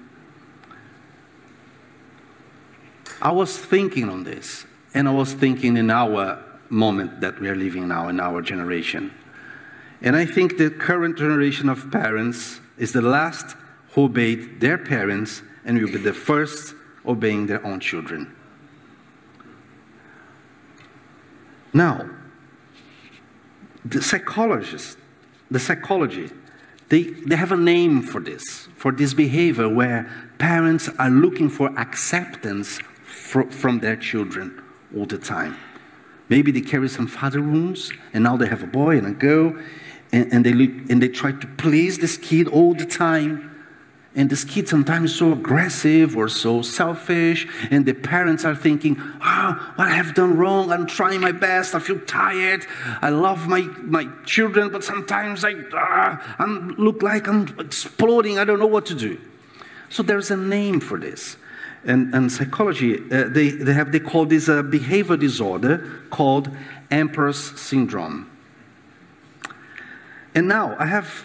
I 3.23 3.33
was 3.33 3.56
thinking 3.56 4.11
on 4.11 4.25
this, 4.25 4.66
and 4.92 5.09
I 5.09 5.12
was 5.12 5.33
thinking 5.33 5.76
in 5.76 5.90
our 5.90 6.42
moment 6.69 7.21
that 7.21 7.41
we 7.41 7.49
are 7.49 7.55
living 7.55 7.89
now, 7.89 8.09
in 8.09 8.21
our 8.21 8.43
generation. 8.43 9.13
And 10.03 10.15
I 10.17 10.27
think 10.27 10.59
the 10.59 10.71
current 10.71 11.17
generation 11.17 11.69
of 11.69 11.91
parents 11.91 12.61
is 12.79 12.93
the 12.93 13.03
last 13.03 13.57
who 13.93 14.05
obeyed 14.05 14.61
their 14.61 14.79
parents 14.79 15.43
and 15.65 15.79
will 15.81 15.91
be 15.91 15.99
the 15.99 16.13
first 16.13 16.75
obeying 17.07 17.47
their 17.47 17.65
own 17.65 17.81
children. 17.81 18.35
Now, 21.73 22.09
the 23.85 24.03
psychologists, 24.03 24.97
the 25.51 25.59
psychology, 25.59 26.31
they, 26.89 27.03
they 27.03 27.37
have 27.37 27.53
a 27.53 27.57
name 27.57 28.03
for 28.03 28.21
this, 28.21 28.69
for 28.77 28.93
this 28.93 29.15
behavior 29.15 29.69
where 29.69 30.11
parents 30.39 30.89
are 30.99 31.11
looking 31.11 31.49
for 31.49 31.69
acceptance 31.79 32.79
fr- 33.03 33.51
from 33.51 33.81
their 33.81 33.97
children 33.97 34.63
all 34.97 35.07
the 35.07 35.19
time. 35.19 35.57
Maybe 36.28 36.50
they 36.50 36.61
carry 36.61 36.88
some 36.88 37.06
father 37.06 37.40
wounds, 37.40 37.92
and 38.12 38.25
now 38.25 38.37
they 38.37 38.47
have 38.47 38.62
a 38.62 38.66
boy 38.66 38.99
and 38.99 39.06
a 39.06 39.12
girl, 39.12 39.56
and, 40.12 40.33
and, 40.33 40.45
they, 40.45 40.52
look, 40.52 40.71
and 40.90 41.02
they 41.02 41.09
try 41.09 41.33
to 41.33 41.47
please 41.56 41.99
this 41.99 42.16
kid 42.16 42.49
all 42.49 42.75
the 42.75 42.87
time. 42.87 43.52
And 44.16 44.30
this 44.30 44.45
kid 44.45 44.66
sometimes 44.66 45.14
so 45.14 45.33
aggressive 45.33 46.16
or 46.16 46.30
so 46.30 46.62
selfish, 46.62 47.47
and 47.71 47.85
the 47.85 47.92
parents 47.92 48.47
are 48.47 48.56
thinking, 48.56 48.97
ah, 49.21 49.54
oh, 49.59 49.73
what 49.76 49.88
I 49.88 49.90
have 49.90 50.14
done 50.14 50.38
wrong? 50.38 50.73
I'm 50.73 50.87
trying 50.87 51.21
my 51.21 51.33
best. 51.33 51.75
I 51.75 51.80
feel 51.80 52.00
tired. 52.00 52.64
I 53.02 53.11
love 53.11 53.47
my, 53.47 53.61
my 53.83 54.09
children, 54.25 54.71
but 54.71 54.83
sometimes 54.83 55.45
I, 55.45 55.52
ah, 55.75 56.37
I 56.38 56.47
look 56.47 57.02
like 57.02 57.28
I'm 57.28 57.54
exploding. 57.61 58.38
I 58.38 58.45
don't 58.45 58.59
know 58.59 58.66
what 58.66 58.87
to 58.87 58.95
do. 58.95 59.21
So 59.90 60.02
there's 60.02 60.30
a 60.30 60.37
name 60.37 60.80
for 60.80 60.99
this. 60.99 61.37
And, 61.87 62.14
and 62.14 62.31
psychology, 62.31 62.97
uh, 62.97 63.28
they, 63.28 63.50
they, 63.50 63.73
have, 63.73 63.93
they 63.93 64.00
call 64.00 64.26
this 64.26 64.49
a 64.49 64.62
behavior 64.62 65.16
disorder 65.16 66.02
called 66.11 66.50
Emperor's 66.90 67.59
syndrome. 67.61 68.31
And 70.37 70.49
now 70.49 70.76
I 70.78 70.85
have 70.85 71.25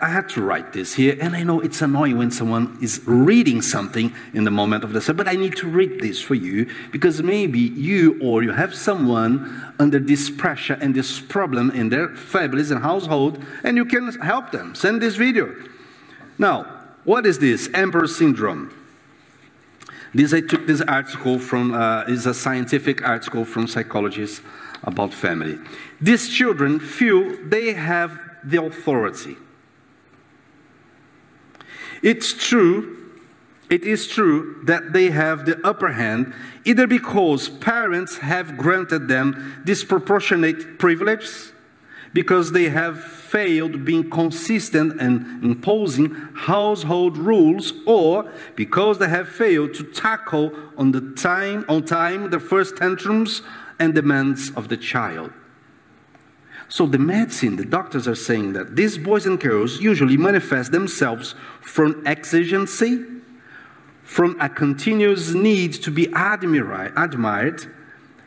I 0.00 0.08
had 0.08 0.28
to 0.30 0.40
write 0.40 0.72
this 0.72 0.94
here, 0.94 1.18
and 1.20 1.34
I 1.34 1.42
know 1.42 1.58
it's 1.58 1.82
annoying 1.82 2.16
when 2.16 2.30
someone 2.30 2.78
is 2.80 3.00
reading 3.06 3.60
something 3.60 4.14
in 4.34 4.44
the 4.44 4.52
moment 4.52 4.84
of 4.84 4.92
the 4.92 5.00
sermon, 5.00 5.16
but 5.16 5.28
I 5.28 5.34
need 5.34 5.56
to 5.56 5.66
read 5.66 5.98
this 5.98 6.22
for 6.22 6.36
you 6.36 6.70
because 6.92 7.20
maybe 7.20 7.58
you 7.58 8.20
or 8.22 8.44
you 8.44 8.52
have 8.52 8.72
someone 8.72 9.74
under 9.80 9.98
this 9.98 10.30
pressure 10.30 10.78
and 10.80 10.94
this 10.94 11.18
problem 11.18 11.72
in 11.72 11.88
their 11.88 12.10
families 12.10 12.70
and 12.70 12.80
household, 12.80 13.44
and 13.64 13.76
you 13.76 13.84
can 13.84 14.12
help 14.20 14.52
them. 14.52 14.76
Send 14.76 15.02
this 15.02 15.16
video. 15.16 15.52
Now, 16.38 16.62
what 17.02 17.26
is 17.26 17.40
this 17.40 17.68
Emperor 17.74 18.06
syndrome? 18.06 18.72
This 20.14 20.34
I 20.34 20.40
took 20.40 20.66
this 20.66 20.82
article 20.82 21.38
from 21.38 21.72
uh, 21.72 22.02
is 22.02 22.26
a 22.26 22.34
scientific 22.34 23.06
article 23.06 23.44
from 23.44 23.66
psychologists 23.66 24.42
about 24.84 25.14
family. 25.14 25.58
These 26.00 26.28
children 26.28 26.80
feel 26.80 27.36
they 27.48 27.72
have 27.72 28.20
the 28.44 28.62
authority. 28.62 29.36
It's 32.02 32.32
true, 32.32 33.10
it 33.70 33.84
is 33.84 34.08
true 34.08 34.60
that 34.64 34.92
they 34.92 35.10
have 35.10 35.46
the 35.46 35.58
upper 35.64 35.92
hand 35.92 36.34
either 36.64 36.86
because 36.86 37.48
parents 37.48 38.18
have 38.18 38.58
granted 38.58 39.08
them 39.08 39.62
disproportionate 39.64 40.78
privileges, 40.78 41.51
because 42.12 42.52
they 42.52 42.68
have 42.68 43.02
failed 43.02 43.84
being 43.84 44.10
consistent 44.10 45.00
and 45.00 45.42
imposing 45.42 46.14
household 46.34 47.16
rules, 47.16 47.72
or 47.86 48.30
because 48.54 48.98
they 48.98 49.08
have 49.08 49.28
failed 49.28 49.72
to 49.74 49.84
tackle 49.84 50.52
on 50.76 50.92
the 50.92 51.00
time 51.12 51.64
on 51.68 51.84
time 51.84 52.30
the 52.30 52.40
first 52.40 52.76
tantrums 52.76 53.42
and 53.78 53.94
demands 53.94 54.50
of 54.50 54.68
the 54.68 54.76
child. 54.76 55.32
So 56.68 56.86
the 56.86 56.98
medicine, 56.98 57.56
the 57.56 57.66
doctors 57.66 58.08
are 58.08 58.14
saying 58.14 58.54
that 58.54 58.76
these 58.76 58.96
boys 58.96 59.26
and 59.26 59.38
girls 59.38 59.80
usually 59.80 60.16
manifest 60.16 60.72
themselves 60.72 61.34
from 61.60 62.02
exigency, 62.06 63.04
from 64.02 64.40
a 64.40 64.48
continuous 64.48 65.34
need 65.34 65.74
to 65.74 65.90
be 65.90 66.06
admired, 66.14 67.66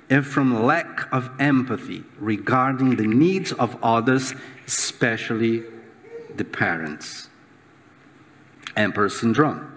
and 0.10 0.26
from 0.26 0.64
lack 0.64 1.12
of 1.12 1.30
empathy 1.40 2.04
regarding 2.20 2.96
the 2.96 3.08
needs 3.08 3.52
of 3.54 3.78
others, 3.84 4.34
especially 4.68 5.64
the 6.36 6.46
parents. 6.46 7.30
Emperor 8.76 9.10
syndrome. 9.10 9.72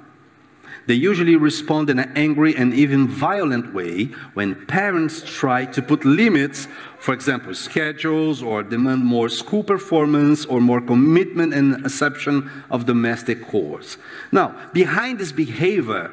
They 0.86 0.94
usually 0.94 1.36
respond 1.36 1.90
in 1.90 1.98
an 1.98 2.12
angry 2.16 2.56
and 2.56 2.72
even 2.72 3.08
violent 3.08 3.74
way 3.74 4.04
when 4.32 4.66
parents 4.66 5.22
try 5.22 5.66
to 5.66 5.82
put 5.82 6.02
limits, 6.06 6.66
for 6.98 7.12
example, 7.12 7.54
schedules 7.54 8.42
or 8.42 8.62
demand 8.62 9.04
more 9.04 9.28
school 9.28 9.62
performance 9.62 10.46
or 10.46 10.62
more 10.62 10.80
commitment 10.80 11.52
and 11.52 11.84
acceptance 11.84 12.50
of 12.70 12.86
domestic 12.86 13.50
chores. 13.50 13.98
Now, 14.32 14.56
behind 14.72 15.18
this 15.18 15.30
behavior, 15.30 16.10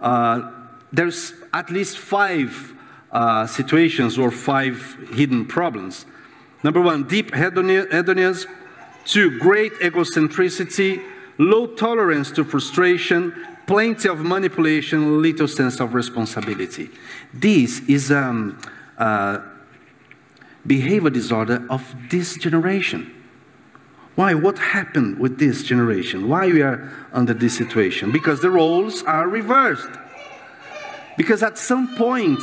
uh, 0.00 0.50
there's 0.92 1.32
at 1.52 1.70
least 1.70 1.96
five 1.96 2.75
uh, 3.12 3.46
situations 3.46 4.18
or 4.18 4.30
five 4.30 4.96
hidden 5.12 5.46
problems. 5.46 6.06
Number 6.62 6.80
one, 6.80 7.06
deep 7.06 7.34
hedonism. 7.34 8.50
Two, 9.04 9.38
great 9.38 9.72
egocentricity, 9.74 11.00
low 11.38 11.68
tolerance 11.68 12.32
to 12.32 12.44
frustration, 12.44 13.32
plenty 13.66 14.08
of 14.08 14.18
manipulation, 14.18 15.22
little 15.22 15.46
sense 15.46 15.78
of 15.78 15.94
responsibility. 15.94 16.90
This 17.32 17.80
is 17.88 18.10
a 18.10 18.18
um, 18.18 18.58
uh, 18.98 19.42
behavior 20.66 21.10
disorder 21.10 21.64
of 21.70 21.94
this 22.10 22.36
generation. 22.36 23.12
Why? 24.16 24.34
What 24.34 24.58
happened 24.58 25.20
with 25.20 25.38
this 25.38 25.62
generation? 25.62 26.28
Why 26.28 26.46
we 26.46 26.62
are 26.62 26.90
under 27.12 27.34
this 27.34 27.56
situation? 27.56 28.10
Because 28.10 28.40
the 28.40 28.50
roles 28.50 29.02
are 29.02 29.28
reversed. 29.28 29.90
Because 31.16 31.42
at 31.42 31.58
some 31.58 31.94
point, 31.96 32.40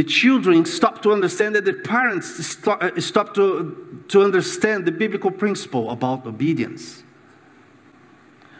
the 0.00 0.04
children 0.04 0.64
stop 0.64 1.02
to 1.02 1.12
understand 1.12 1.54
that 1.54 1.66
the 1.66 1.74
parents 1.74 2.46
stop, 2.46 2.82
uh, 2.82 2.98
stop 2.98 3.34
to, 3.34 4.02
to 4.08 4.22
understand 4.22 4.86
the 4.86 4.90
biblical 4.90 5.30
principle 5.30 5.90
about 5.90 6.26
obedience. 6.26 7.02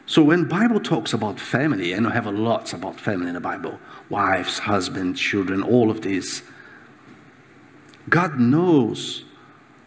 So 0.05 0.23
when 0.23 0.45
Bible 0.45 0.81
talks 0.81 1.15
about 1.15 1.41
family, 1.41 1.95
and 1.95 2.07
I 2.07 2.13
have 2.13 2.27
a 2.27 2.31
lot 2.31 2.75
about 2.75 3.01
family 3.01 3.29
in 3.29 3.33
the 3.33 3.41
Bible, 3.41 3.79
wives, 4.11 4.59
husbands, 4.59 5.19
children, 5.19 5.63
all 5.63 5.91
of 5.91 6.03
this, 6.03 6.43
God 8.11 8.39
knows 8.39 9.25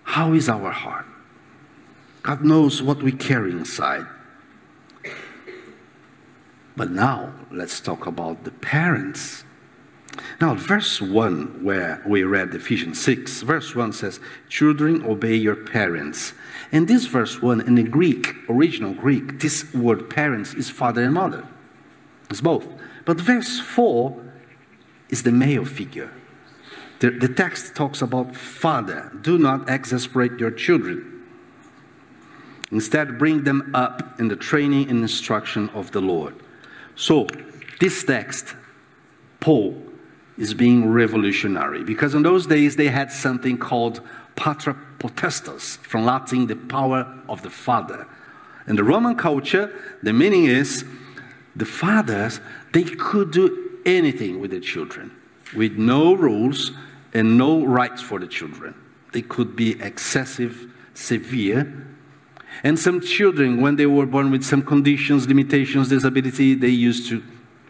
how 0.06 0.34
is 0.34 0.50
our 0.50 0.72
heart. 0.72 1.06
God 2.24 2.44
knows 2.44 2.82
what 2.82 3.04
we 3.04 3.12
carry 3.12 3.52
inside. 3.52 4.08
But 6.76 6.90
now 6.90 7.32
let's 7.52 7.80
talk 7.80 8.08
about 8.08 8.44
the 8.44 8.50
parents. 8.50 9.44
Now, 10.40 10.56
verse 10.56 11.02
1, 11.02 11.64
where 11.64 12.02
we 12.06 12.24
read 12.24 12.54
Ephesians 12.54 13.02
6, 13.02 13.42
verse 13.42 13.76
1 13.76 13.94
says, 13.94 14.20
Children, 14.50 15.06
obey 15.06 15.36
your 15.36 15.56
parents 15.56 16.34
in 16.74 16.88
this 16.88 17.06
verse 17.06 17.40
1, 17.40 17.62
in 17.62 17.76
the 17.76 17.84
Greek, 17.84 18.34
original 18.50 18.96
Greek, 18.96 19.40
this 19.40 19.72
word 19.76 20.10
parents 20.10 20.56
is 20.56 20.72
father 20.72 21.04
and 21.04 21.14
mother. 21.14 21.48
It's 22.32 22.42
both. 22.42 22.66
But 23.06 23.22
verse 23.22 23.60
4 23.60 24.20
is 25.10 25.22
the 25.22 25.32
male 25.32 25.66
figure. 25.66 26.12
The, 26.98 27.12
the 27.12 27.28
text 27.28 27.76
talks 27.76 28.02
about 28.02 28.36
father. 28.36 29.12
Do 29.22 29.38
not 29.38 29.70
exasperate 29.70 30.40
your 30.40 30.50
children. 30.50 31.24
Instead, 32.72 33.20
bring 33.20 33.44
them 33.44 33.70
up 33.76 34.20
in 34.20 34.30
the 34.30 34.36
training 34.36 34.90
and 34.90 35.02
instruction 35.04 35.70
of 35.76 35.92
the 35.92 36.02
Lord. 36.02 36.36
So, 36.96 37.28
this 37.80 38.04
text, 38.04 38.56
Paul, 39.40 39.80
is 40.38 40.54
being 40.54 40.92
revolutionary 40.92 41.84
because 41.84 42.16
in 42.16 42.24
those 42.24 42.48
days 42.48 42.76
they 42.76 42.88
had 42.88 43.12
something 43.12 43.58
called 43.58 44.02
patria 44.36 44.76
potestas, 45.00 45.78
from 45.78 46.06
Latin, 46.06 46.48
the 46.48 46.56
power 46.56 47.20
of 47.30 47.42
the 47.42 47.50
father. 47.50 48.08
In 48.68 48.76
the 48.76 48.84
Roman 48.84 49.16
culture, 49.16 49.74
the 50.02 50.14
meaning 50.14 50.46
is 50.46 50.86
the 51.56 51.66
fathers, 51.66 52.40
they 52.72 52.84
could 52.84 53.32
do 53.32 53.80
anything 53.86 54.40
with 54.40 54.52
the 54.52 54.60
children, 54.60 55.12
with 55.56 55.74
no 55.74 56.14
rules 56.14 56.72
and 57.14 57.38
no 57.38 57.64
rights 57.66 58.02
for 58.02 58.20
the 58.20 58.28
children. 58.28 58.74
They 59.12 59.22
could 59.22 59.56
be 59.56 59.80
excessive, 59.82 60.68
severe, 60.94 61.94
And 62.62 62.78
some 62.78 63.02
children, 63.02 63.62
when 63.62 63.78
they 63.78 63.86
were 63.86 64.06
born 64.06 64.30
with 64.30 64.44
some 64.44 64.62
conditions, 64.62 65.28
limitations, 65.28 65.90
disability, 65.90 66.54
they 66.54 66.70
used 66.70 67.10
to 67.10 67.24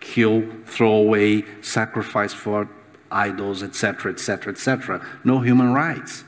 kill, 0.03 0.43
throw 0.65 0.91
away, 0.91 1.43
sacrifice 1.61 2.33
for 2.33 2.69
idols, 3.09 3.63
etc., 3.63 4.11
etc., 4.11 4.51
etc. 4.51 5.07
No 5.23 5.39
human 5.39 5.73
rights. 5.73 6.25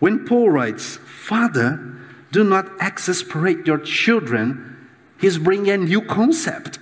When 0.00 0.26
Paul 0.26 0.50
writes, 0.50 0.96
Father, 0.96 1.96
do 2.32 2.42
not 2.44 2.70
exasperate 2.80 3.66
your 3.66 3.78
children, 3.78 4.88
he's 5.18 5.38
bringing 5.38 5.70
a 5.70 5.76
new 5.78 6.02
concept. 6.02 6.78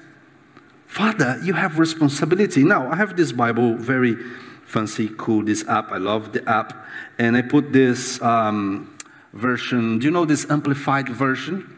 Father, 0.87 1.39
you 1.45 1.53
have 1.53 1.79
responsibility. 1.79 2.65
Now, 2.65 2.91
I 2.91 2.97
have 2.97 3.17
this 3.17 3.33
Bible, 3.33 3.75
very 3.77 4.17
fancy, 4.65 5.11
cool, 5.19 5.45
this 5.45 5.67
app. 5.69 5.93
I 5.93 5.99
love 5.99 6.33
the 6.33 6.49
app. 6.49 6.87
And 7.19 7.37
I 7.37 7.43
put 7.43 7.73
this 7.73 8.21
um, 8.23 8.97
version. 9.33 9.99
Do 9.99 10.07
you 10.07 10.11
know 10.11 10.25
this 10.25 10.49
amplified 10.51 11.09
version? 11.09 11.78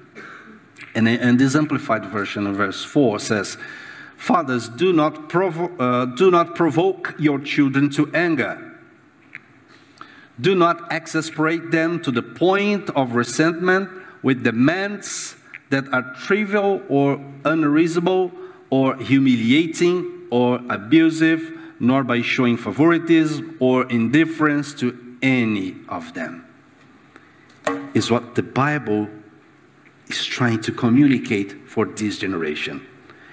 And, 0.95 1.09
and 1.09 1.39
this 1.39 1.55
amplified 1.55 2.05
version 2.07 2.47
of 2.47 2.57
verse 2.57 2.85
4 2.85 3.19
says, 3.19 3.57
Fathers, 4.17 4.69
do 4.69 4.93
not, 4.93 5.29
provo- 5.29 5.75
uh, 5.79 6.05
do 6.05 6.31
not 6.31 6.55
provoke 6.55 7.15
your 7.19 7.39
children 7.39 7.91
to 7.91 8.11
anger. 8.13 8.67
Do 10.41 10.55
not 10.55 10.93
exasperate 10.93 11.71
them 11.71 12.01
to 12.03 12.11
the 12.11 12.23
point 12.23 12.91
of 12.91 13.15
resentment 13.15 13.89
with 14.23 14.43
demands 14.43 15.37
that 15.71 15.91
are 15.93 16.15
trivial 16.15 16.83
or 16.89 17.25
unreasonable 17.45 18.33
or 18.69 18.97
humiliating 18.97 20.27
or 20.31 20.61
abusive, 20.69 21.59
nor 21.79 22.05
by 22.05 22.21
showing 22.21 22.57
favoritism 22.57 23.57
or 23.61 23.89
indifference 23.91 24.75
to 24.75 25.17
any 25.23 25.77
of 25.89 26.13
them 26.15 26.47
is 27.95 28.11
what 28.11 28.35
the 28.35 28.43
Bible 28.43 29.09
is 30.17 30.27
trying 30.27 30.61
to 30.63 30.73
communicate 30.73 31.69
for 31.69 31.87
this 31.87 32.19
generation. 32.19 32.87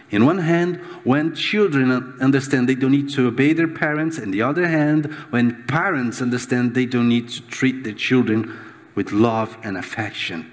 In 0.09 0.25
one 0.25 0.37
hand, 0.37 0.77
when 1.03 1.35
children 1.35 1.91
understand 2.21 2.69
they 2.69 2.75
don't 2.75 2.91
need 2.91 3.09
to 3.09 3.27
obey 3.27 3.51
their 3.53 3.67
parents, 3.67 4.17
and 4.17 4.33
the 4.33 4.41
other 4.41 4.67
hand, 4.67 5.07
when 5.31 5.63
parents 5.65 6.21
understand 6.21 6.75
they 6.75 6.85
don't 6.85 7.09
need 7.09 7.27
to 7.29 7.41
treat 7.47 7.83
their 7.83 7.93
children 7.93 8.57
with 8.95 9.11
love 9.11 9.57
and 9.63 9.77
affection. 9.77 10.49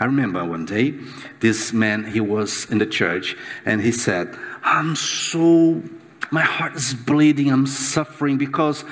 I 0.00 0.06
remember 0.06 0.44
one 0.44 0.64
day, 0.64 0.94
this 1.40 1.72
man, 1.72 2.04
he 2.04 2.20
was 2.20 2.68
in 2.70 2.78
the 2.78 2.86
church, 2.86 3.36
and 3.64 3.80
he 3.80 3.92
said, 3.92 4.36
I'm 4.64 4.96
so, 4.96 5.82
my 6.30 6.42
heart 6.42 6.74
is 6.74 6.94
bleeding, 6.94 7.50
I'm 7.50 7.66
suffering 7.66 8.38
because 8.38 8.84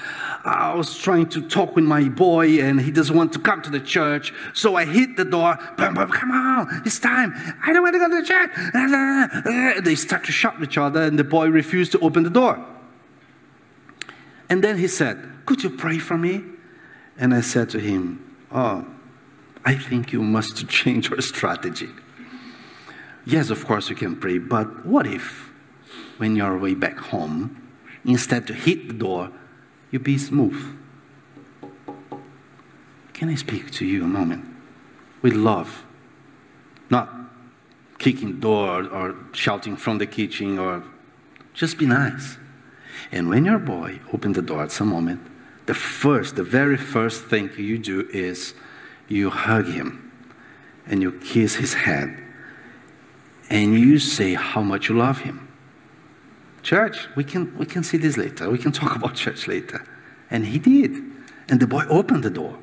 I 0.44 0.74
was 0.74 0.96
trying 0.96 1.28
to 1.30 1.48
talk 1.48 1.74
with 1.74 1.84
my 1.84 2.08
boy 2.08 2.60
and 2.60 2.80
he 2.80 2.90
doesn't 2.90 3.16
want 3.16 3.32
to 3.32 3.38
come 3.38 3.62
to 3.62 3.70
the 3.70 3.80
church. 3.80 4.32
So 4.52 4.76
I 4.76 4.84
hit 4.84 5.16
the 5.16 5.24
door. 5.24 5.56
Come 5.76 6.30
on, 6.30 6.82
it's 6.84 6.98
time. 6.98 7.34
I 7.64 7.72
don't 7.72 7.82
want 7.82 7.94
to 7.94 7.98
go 7.98 8.08
to 8.08 8.20
the 8.20 8.26
church. 8.26 9.84
They 9.84 9.94
start 9.94 10.24
to 10.24 10.32
shout 10.32 10.62
each 10.62 10.78
other 10.78 11.02
and 11.02 11.18
the 11.18 11.24
boy 11.24 11.48
refused 11.48 11.92
to 11.92 11.98
open 12.00 12.22
the 12.22 12.30
door. 12.30 12.64
And 14.48 14.62
then 14.62 14.78
he 14.78 14.86
said, 14.86 15.30
Could 15.46 15.64
you 15.64 15.70
pray 15.70 15.98
for 15.98 16.18
me? 16.18 16.42
And 17.16 17.34
I 17.34 17.40
said 17.40 17.70
to 17.70 17.80
him, 17.80 18.36
Oh, 18.52 18.86
I 19.64 19.76
think 19.76 20.12
you 20.12 20.22
must 20.22 20.68
change 20.68 21.10
your 21.10 21.20
strategy. 21.20 21.90
Yes, 23.24 23.48
of 23.48 23.64
course 23.64 23.88
you 23.88 23.96
can 23.96 24.16
pray, 24.16 24.38
but 24.38 24.84
what 24.84 25.06
if 25.06 25.50
when 26.18 26.36
you're 26.36 26.58
way 26.58 26.74
back 26.74 26.98
home, 26.98 27.70
instead 28.04 28.46
to 28.46 28.54
hit 28.54 28.88
the 28.88 28.94
door, 28.94 29.30
you 29.90 29.98
be 29.98 30.18
smooth. 30.18 30.78
Can 33.12 33.28
I 33.28 33.36
speak 33.36 33.70
to 33.72 33.84
you 33.84 34.04
a 34.04 34.08
moment? 34.08 34.44
With 35.22 35.34
love. 35.34 35.84
Not 36.90 37.08
kicking 37.98 38.40
door 38.40 38.84
or 38.84 39.16
shouting 39.32 39.76
from 39.76 39.98
the 39.98 40.06
kitchen 40.06 40.58
or 40.58 40.82
just 41.54 41.78
be 41.78 41.86
nice. 41.86 42.36
And 43.12 43.28
when 43.28 43.44
your 43.44 43.58
boy 43.58 44.00
opens 44.12 44.36
the 44.36 44.42
door 44.42 44.62
at 44.64 44.72
some 44.72 44.88
moment, 44.88 45.20
the 45.66 45.74
first, 45.74 46.36
the 46.36 46.42
very 46.42 46.76
first 46.76 47.24
thing 47.24 47.50
you 47.56 47.78
do 47.78 48.08
is 48.12 48.54
you 49.08 49.30
hug 49.30 49.66
him 49.66 50.12
and 50.86 51.00
you 51.00 51.12
kiss 51.12 51.54
his 51.54 51.74
head 51.74 52.22
and 53.48 53.78
you 53.78 53.98
say 53.98 54.34
how 54.34 54.60
much 54.60 54.88
you 54.88 54.96
love 54.96 55.20
him. 55.20 55.43
Church, 56.64 57.08
we 57.14 57.24
can, 57.24 57.56
we 57.58 57.66
can 57.66 57.84
see 57.84 57.98
this 57.98 58.16
later. 58.16 58.50
We 58.50 58.58
can 58.58 58.72
talk 58.72 58.96
about 59.00 59.14
church 59.14 59.46
later. 59.46 59.86
And 60.30 60.46
he 60.46 60.58
did. 60.58 60.90
And 61.48 61.60
the 61.60 61.66
boy 61.66 61.84
opened 61.88 62.24
the 62.24 62.30
door. 62.30 62.58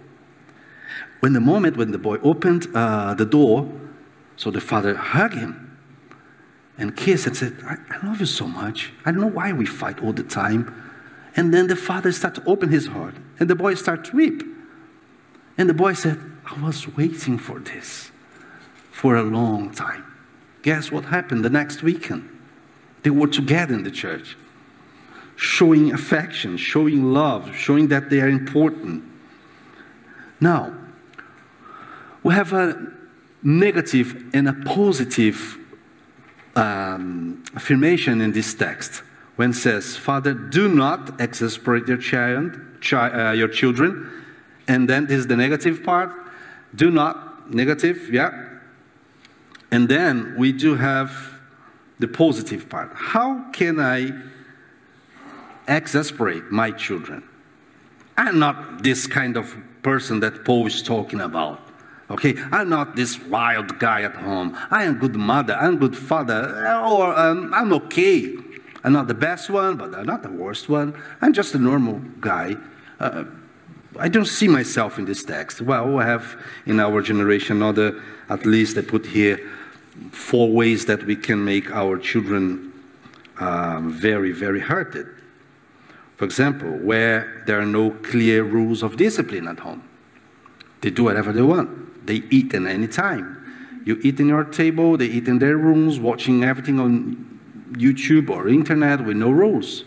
When 1.22 1.34
the 1.34 1.40
moment 1.40 1.78
when 1.78 1.92
the 1.92 2.00
boy 2.00 2.18
opened 2.24 2.68
uh, 2.74 3.14
the 3.14 3.26
door, 3.26 3.72
so 4.36 4.50
the 4.50 4.60
father 4.60 4.96
hugged 4.96 5.36
him 5.36 5.78
and 6.80 6.98
kissed 6.98 7.28
and 7.28 7.38
said, 7.38 7.58
I, 7.64 7.78
I 7.92 8.06
love 8.08 8.20
you 8.20 8.26
so 8.26 8.48
much. 8.48 8.92
I 9.06 9.12
don't 9.12 9.22
know 9.22 9.28
why 9.28 9.54
we 9.54 9.68
fight 9.68 10.02
all 10.02 10.14
the 10.14 10.24
time. 10.24 10.92
And 11.36 11.54
then 11.54 11.68
the 11.68 11.76
father 11.76 12.12
started 12.12 12.42
to 12.42 12.50
open 12.50 12.70
his 12.70 12.88
heart, 12.88 13.16
and 13.40 13.50
the 13.50 13.56
boy 13.56 13.76
started 13.76 14.06
to 14.06 14.18
weep. 14.18 14.44
And 15.60 15.70
the 15.70 15.76
boy 15.76 15.94
said, 15.94 16.20
I 16.44 16.60
was 16.60 16.88
waiting 16.98 17.38
for 17.38 17.60
this 17.60 18.12
for 18.92 19.16
a 19.16 19.24
long 19.24 19.72
time. 19.72 20.04
Guess 20.64 20.92
what 20.92 21.06
happened 21.06 21.46
the 21.46 21.50
next 21.52 21.84
weekend? 21.84 22.31
They 23.04 23.10
were 23.10 23.28
together 23.28 23.74
in 23.74 23.84
the 23.84 23.92
church, 23.92 24.38
showing 25.36 25.94
affection, 25.94 26.58
showing 26.58 27.14
love, 27.14 27.56
showing 27.56 27.88
that 27.90 28.10
they 28.10 28.22
are 28.22 28.30
important. 28.30 29.04
Now, 30.40 30.74
we 32.24 32.34
have 32.34 32.54
a 32.54 32.92
negative 33.44 34.26
and 34.34 34.48
a 34.48 34.54
positive 34.54 35.58
um, 36.56 37.44
affirmation 37.56 38.22
in 38.22 38.32
this 38.32 38.54
text 38.54 39.02
when 39.36 39.52
it 39.52 39.56
says, 39.56 39.98
Father, 39.98 40.34
do 40.34 40.68
not 40.68 41.20
exasperate 41.20 41.88
your, 41.88 41.98
child, 41.98 42.60
chi- 42.82 43.10
uh, 43.10 43.32
your 43.32 43.48
children. 43.48 44.10
And 44.68 44.88
then 44.88 45.08
this 45.08 45.20
is 45.20 45.28
the 45.28 45.36
negative 45.36 45.84
part. 45.84 46.12
Do 46.76 46.92
not, 46.92 47.52
negative, 47.54 48.10
yeah. 48.14 48.48
And 49.72 49.90
then 49.90 50.36
we 50.38 50.52
do 50.52 50.76
have 50.76 51.31
the 52.02 52.08
positive 52.08 52.68
part. 52.68 52.92
How 52.94 53.50
can 53.52 53.80
I 53.80 54.12
exasperate 55.68 56.52
my 56.52 56.72
children? 56.72 57.24
I'm 58.18 58.40
not 58.40 58.84
this 58.84 59.08
kind 59.08 59.38
of 59.38 59.56
person 59.84 60.20
that 60.20 60.44
Paul 60.44 60.68
is 60.68 60.84
talking 60.84 61.22
about. 61.22 61.60
Okay, 62.10 62.36
I'm 62.52 62.68
not 62.68 62.98
this 62.98 63.18
wild 63.24 63.80
guy 63.80 64.02
at 64.02 64.16
home. 64.16 64.58
I 64.70 64.84
am 64.84 65.00
good 65.00 65.16
mother. 65.16 65.56
I'm 65.56 65.78
good 65.78 65.96
father. 65.96 66.68
Or 66.84 67.18
um, 67.18 67.54
I'm 67.54 67.72
okay. 67.74 68.36
I'm 68.84 68.92
not 68.92 69.08
the 69.08 69.14
best 69.14 69.50
one, 69.50 69.78
but 69.78 69.96
I'm 69.96 70.08
not 70.08 70.22
the 70.22 70.32
worst 70.32 70.68
one. 70.68 70.94
I'm 71.22 71.32
just 71.32 71.56
a 71.56 71.60
normal 71.60 72.00
guy. 72.20 72.58
Uh, 73.00 73.24
I 73.98 74.10
don't 74.10 74.26
see 74.26 74.48
myself 74.48 74.98
in 74.98 75.06
this 75.06 75.24
text. 75.24 75.62
Well, 75.62 75.88
we 75.88 76.04
have 76.04 76.38
in 76.66 76.80
our 76.80 77.02
generation 77.02 77.62
other, 77.62 78.02
at 78.30 78.46
least 78.46 78.78
I 78.78 78.82
put 78.82 79.06
here, 79.06 79.40
four 80.12 80.50
ways 80.50 80.86
that 80.86 81.06
we 81.06 81.16
can 81.16 81.44
make 81.44 81.72
our 81.72 81.98
children 81.98 82.74
um, 83.40 83.92
very, 83.92 84.32
very 84.32 84.60
hurted. 84.60 85.08
For 86.18 86.26
example, 86.26 86.70
where 86.70 87.44
there 87.48 87.60
are 87.60 87.66
no 87.66 87.92
clear 87.92 88.44
rules 88.44 88.84
of 88.84 88.98
discipline 88.98 89.48
at 89.48 89.60
home, 89.60 89.84
they 90.82 90.90
do 90.90 91.04
whatever 91.04 91.32
they 91.32 91.42
want. 91.42 92.06
They 92.06 92.24
eat 92.30 92.54
at 92.54 92.66
any 92.66 92.88
time. 92.88 93.38
You 93.86 94.00
eat 94.04 94.20
in 94.20 94.28
your 94.28 94.44
table, 94.44 94.98
they 94.98 95.08
eat 95.08 95.28
in 95.28 95.40
their 95.40 95.58
rooms, 95.58 96.00
watching 96.00 96.44
everything 96.44 96.80
on 96.80 97.40
YouTube 97.74 98.30
or 98.30 98.48
internet 98.48 99.04
with 99.06 99.18
no 99.18 99.32
rules. 99.32 99.84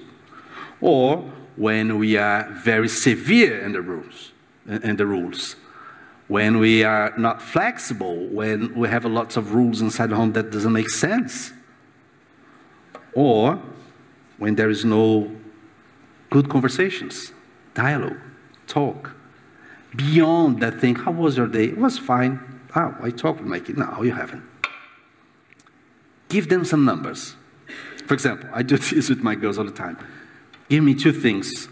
Or 0.81 1.19
when 1.57 1.99
we 1.99 2.17
are 2.17 2.51
very 2.51 2.89
severe 2.89 3.61
in 3.61 3.73
the 3.73 3.81
rules, 3.81 4.33
in 4.67 4.97
the 4.97 5.07
rules 5.07 5.57
when 6.29 6.59
we 6.59 6.85
are 6.85 7.13
not 7.19 7.43
flexible, 7.43 8.17
when 8.29 8.75
we 8.75 8.89
have 8.89 9.05
lots 9.05 9.37
of 9.37 9.55
rules 9.55 9.81
inside 9.81 10.11
the 10.11 10.17
home 10.17 10.33
that 10.33 10.51
doesn't 10.51 10.73
make 10.73 10.89
sense, 10.89 11.53
or 13.13 13.61
when 14.39 14.55
there 14.55 14.71
is 14.71 14.85
no 14.85 15.31
good 16.31 16.49
conversations, 16.49 17.33
dialogue, 17.75 18.19
talk. 18.67 19.13
Beyond 19.95 20.61
that 20.61 20.81
thing, 20.81 20.97
how 20.97 21.13
was 21.13 21.37
your 21.37 21.47
day? 21.47 21.65
It 21.65 21.79
was 21.79 21.99
fine. 21.99 22.41
Oh, 22.75 22.95
I 23.01 23.11
talked 23.11 23.41
with 23.41 23.49
my 23.49 23.61
kid. 23.61 23.79
No, 23.79 24.03
you 24.03 24.13
haven't. 24.13 24.43
Give 26.29 26.49
them 26.49 26.65
some 26.65 26.85
numbers. 26.85 27.37
For 28.07 28.15
example, 28.15 28.49
I 28.53 28.63
do 28.63 28.77
this 28.79 29.09
with 29.09 29.23
my 29.23 29.35
girls 29.35 29.59
all 29.59 29.65
the 29.65 29.71
time. 29.71 29.99
Give 30.69 30.83
me 30.83 30.95
two 30.95 31.13
things 31.13 31.69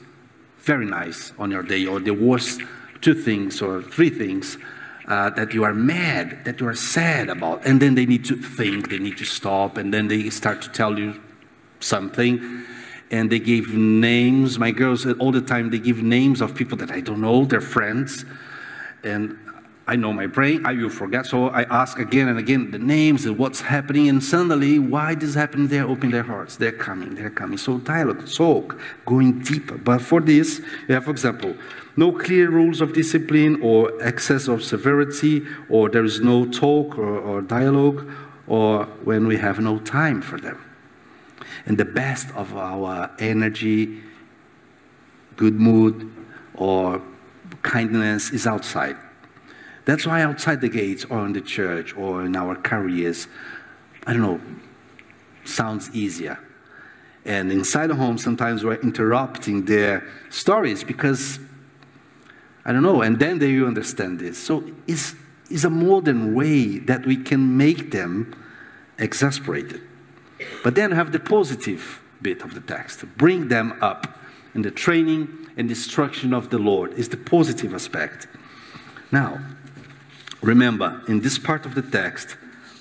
very 0.58 0.86
nice 0.86 1.32
on 1.38 1.50
your 1.50 1.64
day, 1.64 1.86
or 1.86 1.98
the 1.98 2.12
worst 2.12 2.60
two 3.02 3.14
things 3.14 3.60
or 3.60 3.82
three 3.82 4.10
things 4.10 4.56
uh, 5.08 5.30
that 5.30 5.52
you 5.52 5.64
are 5.64 5.74
mad, 5.74 6.44
that 6.44 6.60
you 6.60 6.68
are 6.68 6.74
sad 6.74 7.28
about. 7.28 7.66
And 7.66 7.82
then 7.82 7.94
they 7.94 8.06
need 8.06 8.24
to 8.26 8.36
think, 8.36 8.88
they 8.88 8.98
need 8.98 9.18
to 9.18 9.24
stop, 9.24 9.76
and 9.76 9.92
then 9.92 10.08
they 10.08 10.30
start 10.30 10.62
to 10.62 10.70
tell 10.70 10.98
you 10.98 11.20
something. 11.80 12.64
And 13.10 13.30
they 13.30 13.40
give 13.40 13.74
names. 13.74 14.58
My 14.58 14.70
girls, 14.70 15.04
all 15.04 15.32
the 15.32 15.42
time, 15.42 15.68
they 15.68 15.78
give 15.78 16.02
names 16.02 16.40
of 16.40 16.54
people 16.54 16.78
that 16.78 16.90
I 16.90 17.00
don't 17.00 17.20
know, 17.20 17.44
their 17.44 17.60
friends. 17.60 18.24
And 19.04 19.38
I 19.86 19.96
know 19.96 20.12
my 20.12 20.26
brain, 20.26 20.64
I 20.64 20.72
will 20.72 20.88
forget. 20.88 21.26
So 21.26 21.48
I 21.48 21.64
ask 21.64 21.98
again 21.98 22.28
and 22.28 22.38
again 22.38 22.70
the 22.70 22.78
names 22.78 23.26
and 23.26 23.36
what's 23.36 23.60
happening, 23.60 24.08
and 24.08 24.22
suddenly, 24.22 24.78
why 24.78 25.14
this 25.14 25.34
happening? 25.34 25.66
They're 25.68 25.86
opening 25.86 26.12
their 26.12 26.22
hearts. 26.22 26.56
They're 26.56 26.72
coming, 26.72 27.14
they're 27.16 27.30
coming. 27.30 27.58
So 27.58 27.78
dialogue, 27.78 28.32
talk, 28.32 28.78
going 29.04 29.40
deeper. 29.40 29.76
But 29.76 30.00
for 30.00 30.20
this, 30.20 30.60
you 30.88 30.94
have, 30.94 31.04
for 31.04 31.10
example, 31.10 31.54
no 31.96 32.12
clear 32.12 32.50
rules 32.50 32.80
of 32.80 32.92
discipline 32.92 33.60
or 33.62 33.92
excess 34.02 34.48
of 34.48 34.62
severity, 34.62 35.44
or 35.68 35.88
there 35.88 36.04
is 36.04 36.20
no 36.20 36.46
talk 36.46 36.98
or, 36.98 37.18
or 37.18 37.42
dialogue, 37.42 38.08
or 38.46 38.84
when 39.04 39.26
we 39.26 39.36
have 39.36 39.60
no 39.60 39.78
time 39.78 40.22
for 40.22 40.38
them. 40.38 40.60
And 41.66 41.78
the 41.78 41.84
best 41.84 42.30
of 42.34 42.56
our 42.56 43.10
energy, 43.18 44.02
good 45.36 45.54
mood, 45.54 46.10
or 46.54 47.02
kindness 47.62 48.30
is 48.30 48.46
outside 48.46 48.96
that's 49.84 50.06
why 50.06 50.22
outside 50.22 50.60
the 50.60 50.68
gates 50.68 51.04
or 51.04 51.24
in 51.26 51.32
the 51.32 51.40
church 51.40 51.96
or 51.96 52.24
in 52.24 52.36
our 52.36 52.54
careers, 52.54 53.26
I 54.06 54.12
don't 54.12 54.22
know, 54.22 54.40
sounds 55.44 55.90
easier. 55.94 56.38
And 57.24 57.52
inside 57.52 57.88
the 57.88 57.94
home, 57.94 58.18
sometimes 58.18 58.64
we're 58.64 58.80
interrupting 58.80 59.64
their 59.64 60.06
stories 60.30 60.82
because, 60.84 61.38
I 62.64 62.72
don't 62.72 62.82
know, 62.82 63.02
and 63.02 63.18
then 63.18 63.38
they 63.38 63.58
will 63.58 63.66
understand 63.66 64.18
this. 64.18 64.38
So 64.38 64.64
it's, 64.86 65.14
it's 65.50 65.64
a 65.64 65.70
modern 65.70 66.34
way 66.34 66.78
that 66.78 67.04
we 67.06 67.16
can 67.16 67.56
make 67.56 67.90
them 67.90 68.34
exasperated. 68.98 69.80
But 70.62 70.74
then 70.74 70.92
have 70.92 71.12
the 71.12 71.20
positive 71.20 72.00
bit 72.20 72.42
of 72.42 72.54
the 72.54 72.60
text. 72.60 73.04
Bring 73.16 73.48
them 73.48 73.78
up 73.80 74.18
in 74.54 74.62
the 74.62 74.70
training 74.70 75.48
and 75.56 75.68
instruction 75.68 76.32
of 76.32 76.50
the 76.50 76.58
Lord 76.58 76.94
is 76.94 77.08
the 77.08 77.16
positive 77.16 77.74
aspect. 77.74 78.28
Now, 79.10 79.40
Remember, 80.42 81.00
in 81.06 81.20
this 81.20 81.38
part 81.38 81.64
of 81.64 81.76
the 81.76 81.82
text, 81.82 82.36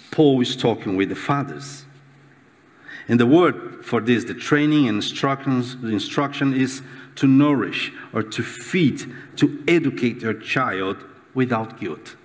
Paul 0.10 0.42
is 0.42 0.56
talking 0.56 0.98
with 0.98 1.10
the 1.10 1.16
fathers. 1.16 1.86
And 3.08 3.20
the 3.20 3.28
word 3.28 3.86
for 3.86 4.02
this, 4.02 4.24
the 4.24 4.34
training 4.34 4.88
and 4.88 4.98
instructions, 4.98 5.78
the 5.80 5.90
instruction 5.90 6.54
is 6.54 6.82
to 7.16 7.28
nourish 7.28 7.92
or 8.14 8.24
to 8.24 8.44
feed, 8.44 9.04
to 9.38 9.64
educate 9.68 10.22
your 10.22 10.34
child 10.34 11.04
without 11.34 11.80
guilt. 11.80 12.16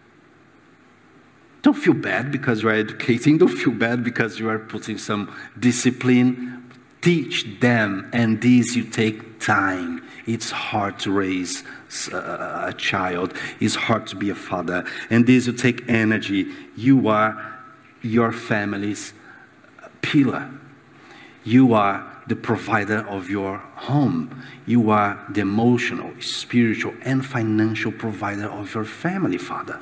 Don't 1.63 1.75
feel 1.75 1.95
bad 1.95 2.31
because 2.31 2.63
you 2.63 2.69
are 2.69 2.75
educating. 2.75 3.39
Don't 3.43 3.49
feel 3.49 3.73
bad 3.73 4.05
because 4.05 4.39
you 4.39 4.49
are 4.49 4.59
putting 4.59 4.99
some 4.99 5.35
discipline. 5.59 6.63
Teach 7.03 7.61
them, 7.61 8.09
and 8.13 8.41
these 8.41 8.77
you 8.77 8.85
take 8.85 9.41
time. 9.41 10.03
It's 10.27 10.51
hard 10.51 10.99
to 11.01 11.13
raise 11.13 11.63
uh, 12.13 12.67
a 12.69 12.73
child. 12.73 13.33
It's 13.61 13.77
hard 13.77 14.07
to 14.09 14.17
be 14.17 14.31
a 14.31 14.35
father. 14.35 14.85
And 15.09 15.27
these 15.27 15.47
you 15.47 15.53
take 15.53 15.89
energy. 15.89 16.53
You 16.77 17.09
are 17.09 17.55
your 18.03 18.33
family's 18.33 19.13
pillar. 20.03 20.51
You 21.47 21.75
are 21.75 22.05
the 22.27 22.35
provider 22.35 23.07
of 23.09 23.31
your 23.31 23.59
home. 23.77 24.43
You 24.67 24.91
are 24.91 25.25
the 25.31 25.43
emotional, 25.43 26.11
spiritual, 26.21 26.93
and 27.03 27.25
financial 27.25 27.93
provider 27.93 28.47
of 28.47 28.75
your 28.75 28.85
family, 28.85 29.39
Father. 29.39 29.81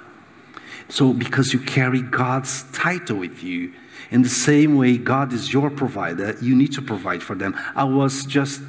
So, 0.90 1.14
because 1.14 1.54
you 1.54 1.60
carry 1.60 2.02
God's 2.02 2.64
title 2.74 3.16
with 3.16 3.42
you, 3.42 3.72
in 4.10 4.20
the 4.20 4.28
same 4.28 4.76
way 4.76 4.98
God 4.98 5.32
is 5.32 5.54
your 5.54 5.70
provider, 5.70 6.36
you 6.42 6.54
need 6.54 6.72
to 6.74 6.82
provide 6.82 7.22
for 7.22 7.34
them. 7.34 7.58
I 7.74 7.84
was 7.84 8.26
just 8.26 8.60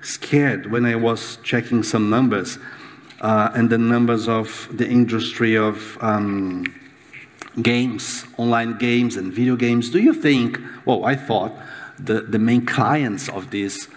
scared 0.00 0.70
when 0.70 0.84
I 0.84 0.94
was 0.94 1.38
checking 1.42 1.82
some 1.82 2.08
numbers 2.08 2.58
uh, 3.20 3.50
and 3.54 3.68
the 3.68 3.78
numbers 3.78 4.28
of 4.28 4.68
the 4.70 4.88
industry 4.88 5.56
of 5.56 5.98
um, 6.00 6.72
games, 7.60 8.24
online 8.36 8.78
games, 8.78 9.16
and 9.16 9.32
video 9.32 9.56
games. 9.56 9.90
Do 9.90 9.98
you 9.98 10.14
think? 10.14 10.60
Well, 10.84 11.04
I 11.04 11.16
thought 11.16 11.52
the, 11.98 12.22
the 12.22 12.38
main 12.38 12.66
clients 12.66 13.28
of 13.28 13.50
this 13.50 13.88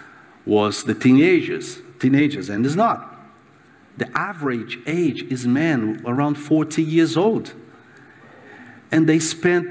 was 0.46 0.84
the 0.84 0.94
teenagers, 0.94 1.78
teenagers, 1.98 2.48
and 2.48 2.64
it's 2.64 2.74
not. 2.74 3.16
The 3.98 4.08
average 4.16 4.78
age 4.86 5.22
is 5.24 5.46
men 5.46 6.02
around 6.06 6.36
40 6.36 6.82
years 6.82 7.16
old. 7.16 7.52
And 8.90 9.08
they 9.08 9.18
spent 9.18 9.66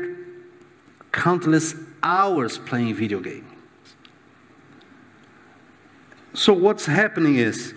countless 1.11 1.75
hours 2.03 2.57
playing 2.59 2.93
video 2.95 3.19
games. 3.19 3.45
So, 6.33 6.53
what's 6.53 6.85
happening 6.85 7.37
is 7.37 7.73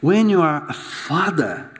when 0.00 0.30
you 0.30 0.40
are 0.40 0.66
a 0.68 0.72
father, 0.72 1.70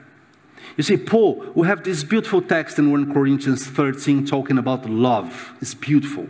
you 0.77 0.83
see, 0.83 0.97
Paul, 0.97 1.45
we 1.55 1.65
have 1.67 1.83
this 1.83 2.03
beautiful 2.03 2.41
text 2.41 2.77
in 2.77 2.91
1 2.91 3.13
Corinthians 3.13 3.65
13 3.65 4.25
talking 4.25 4.57
about 4.57 4.87
love. 4.87 5.53
It's 5.61 5.73
beautiful. 5.73 6.27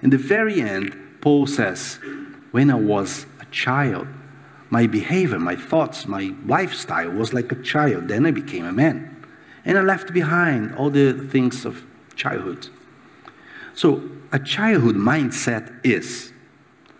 In 0.00 0.10
the 0.10 0.18
very 0.18 0.60
end, 0.60 0.96
Paul 1.20 1.46
says, 1.46 1.98
When 2.50 2.70
I 2.70 2.74
was 2.74 3.26
a 3.40 3.44
child, 3.46 4.06
my 4.70 4.86
behavior, 4.86 5.38
my 5.38 5.56
thoughts, 5.56 6.06
my 6.06 6.34
lifestyle 6.46 7.10
was 7.10 7.34
like 7.34 7.52
a 7.52 7.62
child. 7.62 8.08
Then 8.08 8.24
I 8.24 8.30
became 8.30 8.64
a 8.64 8.72
man. 8.72 9.24
And 9.64 9.76
I 9.76 9.82
left 9.82 10.12
behind 10.12 10.74
all 10.76 10.90
the 10.90 11.12
things 11.12 11.64
of 11.64 11.84
childhood. 12.16 12.68
So, 13.74 14.02
a 14.32 14.38
childhood 14.38 14.96
mindset 14.96 15.72
is 15.84 16.32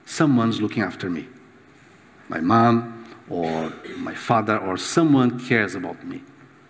someone's 0.04 0.60
looking 0.60 0.82
after 0.82 1.08
me. 1.08 1.28
My 2.28 2.40
mom, 2.40 3.02
or 3.28 3.72
my 3.96 4.14
father 4.14 4.58
or 4.58 4.76
someone 4.76 5.40
cares 5.40 5.74
about 5.74 6.04
me. 6.06 6.22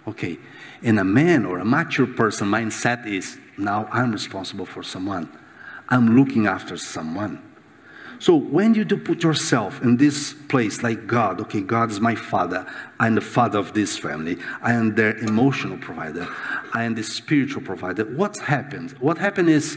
Okay. 0.06 0.38
And 0.82 0.98
a 0.98 1.04
man 1.04 1.44
or 1.44 1.58
a 1.58 1.64
mature 1.64 2.06
person 2.06 2.48
mindset 2.48 3.06
is 3.06 3.38
now 3.58 3.88
I'm 3.90 4.12
responsible 4.12 4.66
for 4.66 4.82
someone. 4.82 5.28
I'm 5.92 6.16
looking 6.16 6.46
after 6.46 6.78
someone. 6.78 7.42
So 8.18 8.34
when 8.34 8.72
you 8.74 8.84
do 8.84 8.96
put 8.96 9.22
yourself 9.22 9.82
in 9.82 9.98
this 9.98 10.32
place 10.48 10.82
like 10.82 11.06
God, 11.06 11.38
okay, 11.42 11.60
God 11.60 11.90
is 11.90 12.00
my 12.00 12.14
father. 12.14 12.66
I'm 12.98 13.14
the 13.14 13.20
father 13.20 13.58
of 13.58 13.74
this 13.74 13.98
family. 13.98 14.38
I 14.62 14.72
am 14.72 14.94
their 14.94 15.18
emotional 15.18 15.76
provider. 15.76 16.26
I 16.72 16.84
am 16.84 16.94
the 16.94 17.02
spiritual 17.02 17.62
provider. 17.62 18.04
What 18.06 18.38
happens? 18.38 18.92
What 19.00 19.18
happens 19.18 19.50
is 19.50 19.74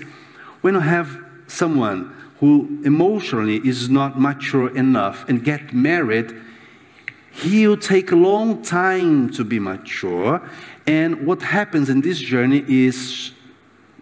when 0.61 0.75
you 0.75 0.79
have 0.79 1.21
someone 1.47 2.15
who 2.39 2.81
emotionally 2.85 3.57
is 3.67 3.89
not 3.89 4.17
mature 4.17 4.73
enough 4.77 5.27
and 5.27 5.43
get 5.43 5.73
married, 5.73 6.33
He'll 7.31 7.75
take 7.75 8.13
a 8.13 8.15
long 8.15 8.61
time 8.61 9.29
to 9.31 9.43
be 9.43 9.59
mature. 9.59 10.41
And 10.87 11.27
what 11.27 11.41
happens 11.41 11.89
in 11.89 11.99
this 11.99 12.19
journey 12.19 12.63
is 12.69 13.33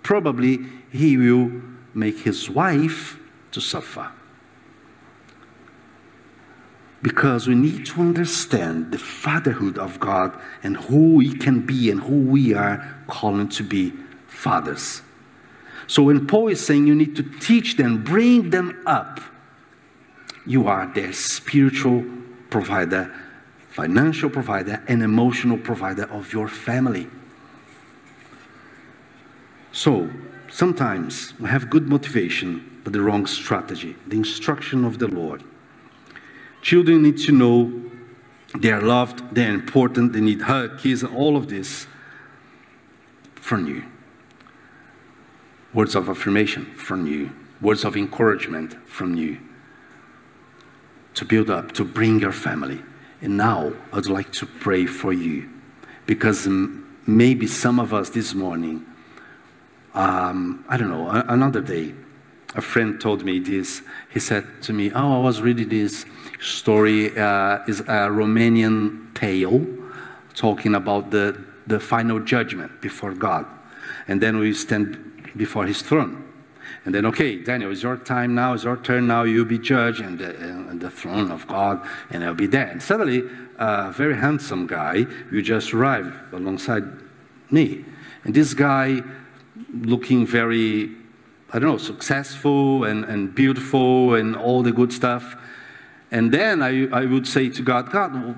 probably 0.04 0.60
he 0.92 1.18
will 1.18 1.50
make 1.94 2.20
his 2.20 2.50
wife 2.50 3.18
to 3.52 3.62
suffer. 3.62 4.12
Because 7.02 7.48
we 7.48 7.56
need 7.56 7.86
to 7.88 8.02
understand 8.02 8.92
the 8.92 8.98
fatherhood 8.98 9.78
of 9.78 10.00
God 10.00 10.40
and 10.64 10.78
who 10.78 11.16
we 11.16 11.36
can 11.36 11.66
be 11.66 11.92
and 11.92 12.02
who 12.02 12.22
we 12.22 12.54
are 12.54 13.04
calling 13.08 13.50
to 13.50 13.64
be 13.64 13.94
fathers. 14.28 15.02
So 15.86 16.04
when 16.04 16.28
Paul 16.28 16.48
is 16.48 16.66
saying 16.66 16.88
you 16.88 16.96
need 16.96 17.16
to 17.18 17.24
teach 17.24 17.76
them, 17.76 18.04
bring 18.04 18.52
them 18.52 18.82
up, 18.86 19.20
you 20.46 20.68
are 20.68 20.92
their 20.94 21.12
spiritual 21.12 22.06
provider 22.50 23.14
financial 23.74 24.30
provider, 24.30 24.84
and 24.88 25.02
emotional 25.02 25.58
provider 25.58 26.04
of 26.04 26.32
your 26.32 26.48
family. 26.48 27.08
So, 29.72 30.12
sometimes 30.54 31.34
we 31.40 31.50
have 31.50 31.70
good 31.70 31.88
motivation, 31.88 32.82
but 32.84 32.94
the 32.94 33.02
wrong 33.02 33.26
strategy, 33.26 33.96
the 34.08 34.16
instruction 34.16 34.86
of 34.86 35.00
the 35.00 35.08
Lord. 35.08 35.44
Children 36.62 37.04
need 37.04 37.18
to 37.20 37.32
know 37.32 37.82
they 38.56 38.72
are 38.72 38.82
loved, 38.82 39.36
they're 39.36 39.54
important, 39.54 40.14
they 40.14 40.22
need 40.22 40.42
hug, 40.44 40.80
kiss, 40.80 41.04
all 41.04 41.36
of 41.36 41.50
this 41.50 41.88
from 43.36 43.68
you. 43.68 43.84
Words 45.74 45.96
of 45.96 46.08
affirmation 46.08 46.66
from 46.76 47.08
you, 47.08 47.32
words 47.60 47.84
of 47.84 47.98
encouragement 47.98 48.76
from 48.88 49.16
you 49.16 49.40
to 51.16 51.26
build 51.26 51.50
up, 51.50 51.72
to 51.74 51.84
bring 51.84 52.20
your 52.20 52.32
family 52.32 52.82
and 53.24 53.38
now 53.38 53.72
I'd 53.94 54.08
like 54.08 54.34
to 54.34 54.46
pray 54.46 54.86
for 54.86 55.14
you 55.14 55.50
because 56.06 56.46
maybe 57.08 57.48
some 57.48 57.80
of 57.80 57.94
us 57.94 58.10
this 58.10 58.34
morning, 58.34 58.86
um, 59.94 60.66
I 60.68 60.78
don't 60.78 60.90
know, 60.90 61.10
another 61.10 61.62
day, 61.62 61.94
a 62.56 62.62
friend 62.62 63.00
told 63.00 63.24
me 63.24 63.40
this. 63.40 63.82
He 64.10 64.20
said 64.20 64.46
to 64.64 64.74
me, 64.74 64.92
Oh, 64.92 65.20
I 65.20 65.24
was 65.24 65.42
reading 65.42 65.70
this 65.70 66.06
story, 66.40 67.18
uh, 67.18 67.60
is 67.68 67.82
a 67.82 68.10
Romanian 68.10 69.14
tale 69.16 69.66
talking 70.34 70.76
about 70.76 71.12
the, 71.12 71.44
the 71.68 71.80
final 71.80 72.20
judgment 72.20 72.82
before 72.82 73.14
God. 73.14 73.46
And 74.08 74.22
then 74.22 74.38
we 74.38 74.54
stand 74.54 75.32
before 75.36 75.66
his 75.66 75.82
throne. 75.82 76.24
And 76.86 76.94
then, 76.94 77.06
okay, 77.08 77.42
Daniel, 77.42 77.72
it's 77.72 77.84
your 77.84 77.98
time 77.98 78.36
now, 78.36 78.54
it's 78.54 78.64
your 78.64 78.78
turn 78.78 79.08
now, 79.08 79.24
you'll 79.24 79.46
be 79.46 79.60
judged 79.60 80.02
in 80.02 80.18
the, 80.18 80.36
in 80.36 80.80
the 80.80 80.90
throne 80.90 81.32
of 81.32 81.48
God, 81.48 81.86
and 82.10 82.24
I'll 82.24 82.34
be 82.34 82.48
there. 82.48 82.68
And 82.68 82.82
suddenly, 82.84 83.24
a 83.58 83.92
very 83.92 84.18
handsome 84.18 84.68
guy, 84.68 85.06
you 85.32 85.42
just 85.42 85.74
arrive 85.74 86.14
alongside 86.34 86.84
me. 87.50 87.86
And 88.26 88.34
this 88.34 88.54
guy, 88.54 89.02
looking 89.74 90.26
very, 90.26 90.92
I 91.52 91.60
don't 91.60 91.72
know, 91.72 91.78
successful 91.78 92.84
and, 92.84 93.06
and 93.06 93.34
beautiful 93.34 94.16
and 94.16 94.36
all 94.36 94.64
the 94.64 94.72
good 94.72 94.92
stuff. 94.92 95.36
And 96.12 96.32
then 96.32 96.62
I, 96.62 96.88
I 96.90 97.06
would 97.06 97.28
say 97.28 97.50
to 97.50 97.62
God, 97.62 97.92
God, 97.92 98.36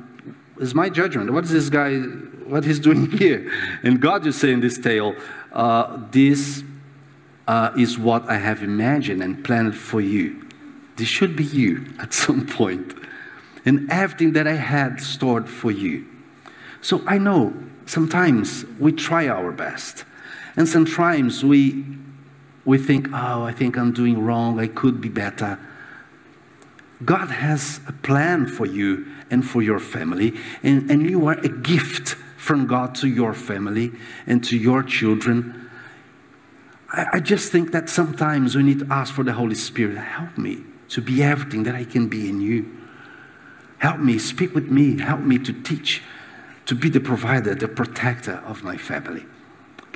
is 0.59 0.73
my 0.73 0.89
judgment. 0.89 1.31
What 1.31 1.43
is 1.43 1.51
this 1.51 1.69
guy, 1.69 1.97
what 1.99 2.63
he's 2.63 2.79
doing 2.89 3.11
here? 3.11 3.51
And 3.83 4.01
God 4.01 4.25
is 4.25 4.39
saying 4.39 4.61
this 4.61 4.77
tale, 4.77 5.15
uh, 5.51 5.99
this 6.11 6.63
uh, 7.47 7.71
is 7.77 7.97
what 7.97 8.27
I 8.29 8.37
have 8.37 8.63
imagined 8.63 9.21
and 9.21 9.43
planned 9.43 9.75
for 9.75 10.01
you. 10.01 10.47
This 10.95 11.07
should 11.07 11.35
be 11.35 11.43
you 11.43 11.85
at 11.99 12.13
some 12.13 12.45
point. 12.45 12.93
And 13.65 13.91
everything 13.91 14.33
that 14.33 14.47
I 14.47 14.53
had 14.53 15.01
stored 15.01 15.49
for 15.49 15.71
you. 15.71 16.05
So 16.81 17.01
I 17.07 17.17
know 17.17 17.53
sometimes 17.87 18.63
we 18.79 18.91
try 18.91 19.27
our 19.27 19.51
best. 19.51 20.05
And 20.57 20.67
sometimes 20.67 21.43
we, 21.43 21.83
we 22.63 22.77
think, 22.77 23.09
oh, 23.11 23.43
I 23.43 23.51
think 23.51 23.77
I'm 23.77 23.91
doing 23.91 24.23
wrong. 24.23 24.59
I 24.59 24.67
could 24.67 25.01
be 25.01 25.09
better. 25.09 25.59
God 27.03 27.29
has 27.29 27.81
a 27.87 27.91
plan 27.91 28.47
for 28.47 28.65
you 28.65 29.05
and 29.29 29.45
for 29.45 29.61
your 29.61 29.79
family, 29.79 30.33
and, 30.63 30.89
and 30.89 31.09
you 31.09 31.27
are 31.27 31.33
a 31.33 31.49
gift 31.49 32.15
from 32.37 32.67
God 32.67 32.95
to 32.95 33.07
your 33.07 33.33
family 33.33 33.91
and 34.27 34.43
to 34.45 34.57
your 34.57 34.83
children. 34.83 35.69
I, 36.91 37.05
I 37.13 37.19
just 37.19 37.51
think 37.51 37.71
that 37.71 37.89
sometimes 37.89 38.55
we 38.55 38.63
need 38.63 38.79
to 38.79 38.87
ask 38.89 39.13
for 39.13 39.23
the 39.23 39.33
Holy 39.33 39.55
Spirit 39.55 39.97
help 39.97 40.37
me 40.37 40.63
to 40.89 41.01
be 41.01 41.23
everything 41.23 41.63
that 41.63 41.75
I 41.75 41.83
can 41.83 42.07
be 42.07 42.29
in 42.29 42.39
you. 42.39 42.71
Help 43.79 43.99
me, 43.99 44.17
speak 44.17 44.55
with 44.55 44.69
me, 44.69 44.99
help 44.99 45.19
me 45.19 45.37
to 45.39 45.51
teach, 45.51 46.01
to 46.65 46.75
be 46.75 46.89
the 46.89 46.99
provider, 46.99 47.55
the 47.55 47.67
protector 47.67 48.41
of 48.45 48.63
my 48.63 48.77
family. 48.77 49.25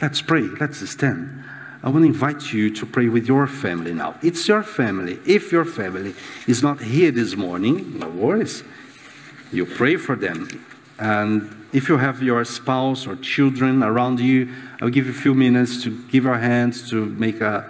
Let's 0.01 0.21
pray, 0.21 0.43
let's 0.61 0.87
stand. 0.89 1.43
I 1.83 1.89
want 1.89 2.03
to 2.03 2.07
invite 2.07 2.53
you 2.53 2.73
to 2.75 2.85
pray 2.85 3.09
with 3.09 3.27
your 3.27 3.47
family 3.47 3.93
now. 3.93 4.15
It's 4.21 4.47
your 4.47 4.63
family. 4.63 5.19
If 5.25 5.51
your 5.51 5.65
family 5.65 6.13
is 6.47 6.63
not 6.63 6.79
here 6.79 7.11
this 7.11 7.35
morning, 7.35 7.99
no 7.99 8.07
worries. 8.07 8.63
You 9.51 9.65
pray 9.65 9.97
for 9.97 10.15
them. 10.15 10.47
And 10.99 11.65
if 11.73 11.89
you 11.89 11.97
have 11.97 12.23
your 12.23 12.45
spouse 12.45 13.07
or 13.07 13.17
children 13.17 13.83
around 13.83 14.19
you, 14.21 14.53
I'll 14.81 14.89
give 14.89 15.05
you 15.05 15.11
a 15.11 15.15
few 15.15 15.33
minutes 15.33 15.83
to 15.83 16.03
give 16.07 16.25
our 16.25 16.37
hands 16.37 16.89
to 16.91 17.05
make 17.05 17.41
a, 17.41 17.69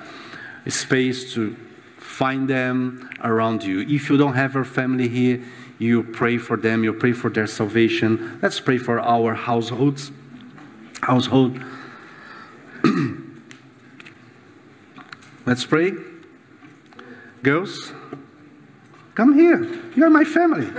a 0.65 0.71
space 0.71 1.33
to 1.33 1.55
find 1.97 2.47
them 2.47 3.09
around 3.23 3.63
you. 3.63 3.81
If 3.81 4.09
you 4.09 4.17
don't 4.17 4.33
have 4.33 4.53
your 4.53 4.65
family 4.65 5.07
here, 5.07 5.43
you 5.79 6.03
pray 6.03 6.37
for 6.37 6.57
them, 6.57 6.83
you 6.83 6.93
pray 6.93 7.13
for 7.13 7.29
their 7.29 7.47
salvation. 7.47 8.39
Let's 8.41 8.59
pray 8.59 8.77
for 8.77 8.99
our 8.99 9.33
households. 9.33 10.11
Household. 11.01 11.59
Let's 15.45 15.65
pray. 15.65 15.93
Girls, 17.43 17.93
come 19.15 19.33
here. 19.33 19.67
You're 19.95 20.09
my 20.09 20.23
family. 20.23 20.65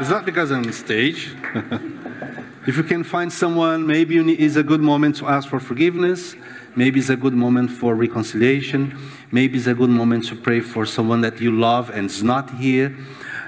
it's 0.00 0.10
not 0.10 0.24
because 0.24 0.50
I'm 0.50 0.64
on 0.64 0.72
stage. 0.72 1.34
if 2.66 2.76
you 2.76 2.84
can 2.84 3.04
find 3.04 3.32
someone, 3.32 3.86
maybe 3.86 4.18
it's 4.34 4.56
a 4.56 4.62
good 4.62 4.80
moment 4.80 5.16
to 5.16 5.26
ask 5.26 5.48
for 5.48 5.60
forgiveness. 5.60 6.36
Maybe 6.76 7.00
it's 7.00 7.08
a 7.08 7.16
good 7.16 7.34
moment 7.34 7.72
for 7.72 7.94
reconciliation. 7.94 8.96
Maybe 9.32 9.58
it's 9.58 9.66
a 9.66 9.74
good 9.74 9.90
moment 9.90 10.26
to 10.26 10.36
pray 10.36 10.60
for 10.60 10.86
someone 10.86 11.20
that 11.22 11.40
you 11.40 11.50
love 11.50 11.90
and 11.90 12.06
is 12.06 12.22
not 12.22 12.50
here. 12.52 12.96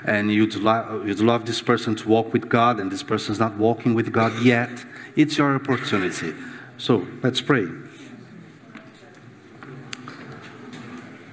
And 0.04 0.32
you'd, 0.32 0.54
lo- 0.54 1.02
you'd 1.04 1.20
love 1.20 1.44
this 1.46 1.60
person 1.60 1.94
to 1.96 2.08
walk 2.08 2.32
with 2.32 2.48
God, 2.48 2.80
and 2.80 2.90
this 2.90 3.02
person 3.02 3.32
is 3.32 3.38
not 3.38 3.56
walking 3.56 3.94
with 3.94 4.12
God 4.12 4.32
yet. 4.42 4.84
It's 5.16 5.36
your 5.36 5.54
opportunity. 5.54 6.34
So 6.78 7.06
let's 7.22 7.40
pray. 7.40 7.66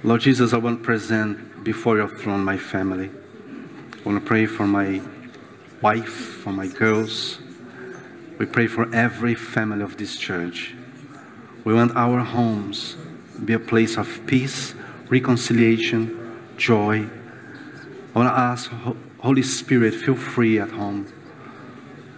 Lord 0.04 0.20
Jesus, 0.20 0.52
I 0.52 0.58
want 0.58 0.80
to 0.80 0.84
present 0.84 1.64
before 1.64 1.96
your 1.96 2.08
throne 2.08 2.44
my 2.44 2.56
family. 2.56 3.10
I 3.10 4.08
want 4.08 4.22
to 4.22 4.26
pray 4.26 4.46
for 4.46 4.66
my 4.66 5.00
wife, 5.80 6.08
for 6.08 6.52
my 6.52 6.66
girls. 6.66 7.38
We 8.38 8.46
pray 8.46 8.68
for 8.68 8.94
every 8.94 9.34
family 9.34 9.82
of 9.82 9.96
this 9.96 10.16
church. 10.16 10.74
We 11.64 11.74
want 11.74 11.96
our 11.96 12.20
homes 12.20 12.96
to 13.34 13.40
be 13.40 13.52
a 13.54 13.58
place 13.58 13.96
of 13.96 14.20
peace, 14.26 14.74
reconciliation, 15.08 16.38
joy. 16.56 17.08
I 18.18 18.20
want 18.22 18.34
to 18.34 18.40
ask, 18.40 18.70
Holy 19.20 19.42
Spirit, 19.44 19.94
feel 19.94 20.16
free 20.16 20.58
at 20.58 20.72
home. 20.72 21.06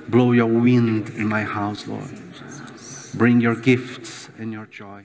Blow 0.08 0.32
your 0.32 0.46
wind 0.46 1.10
in 1.10 1.28
my 1.28 1.42
house, 1.42 1.86
Lord. 1.86 2.08
Bring 3.12 3.42
your 3.42 3.54
gifts 3.54 4.30
and 4.38 4.50
your 4.50 4.64
joy. 4.64 5.04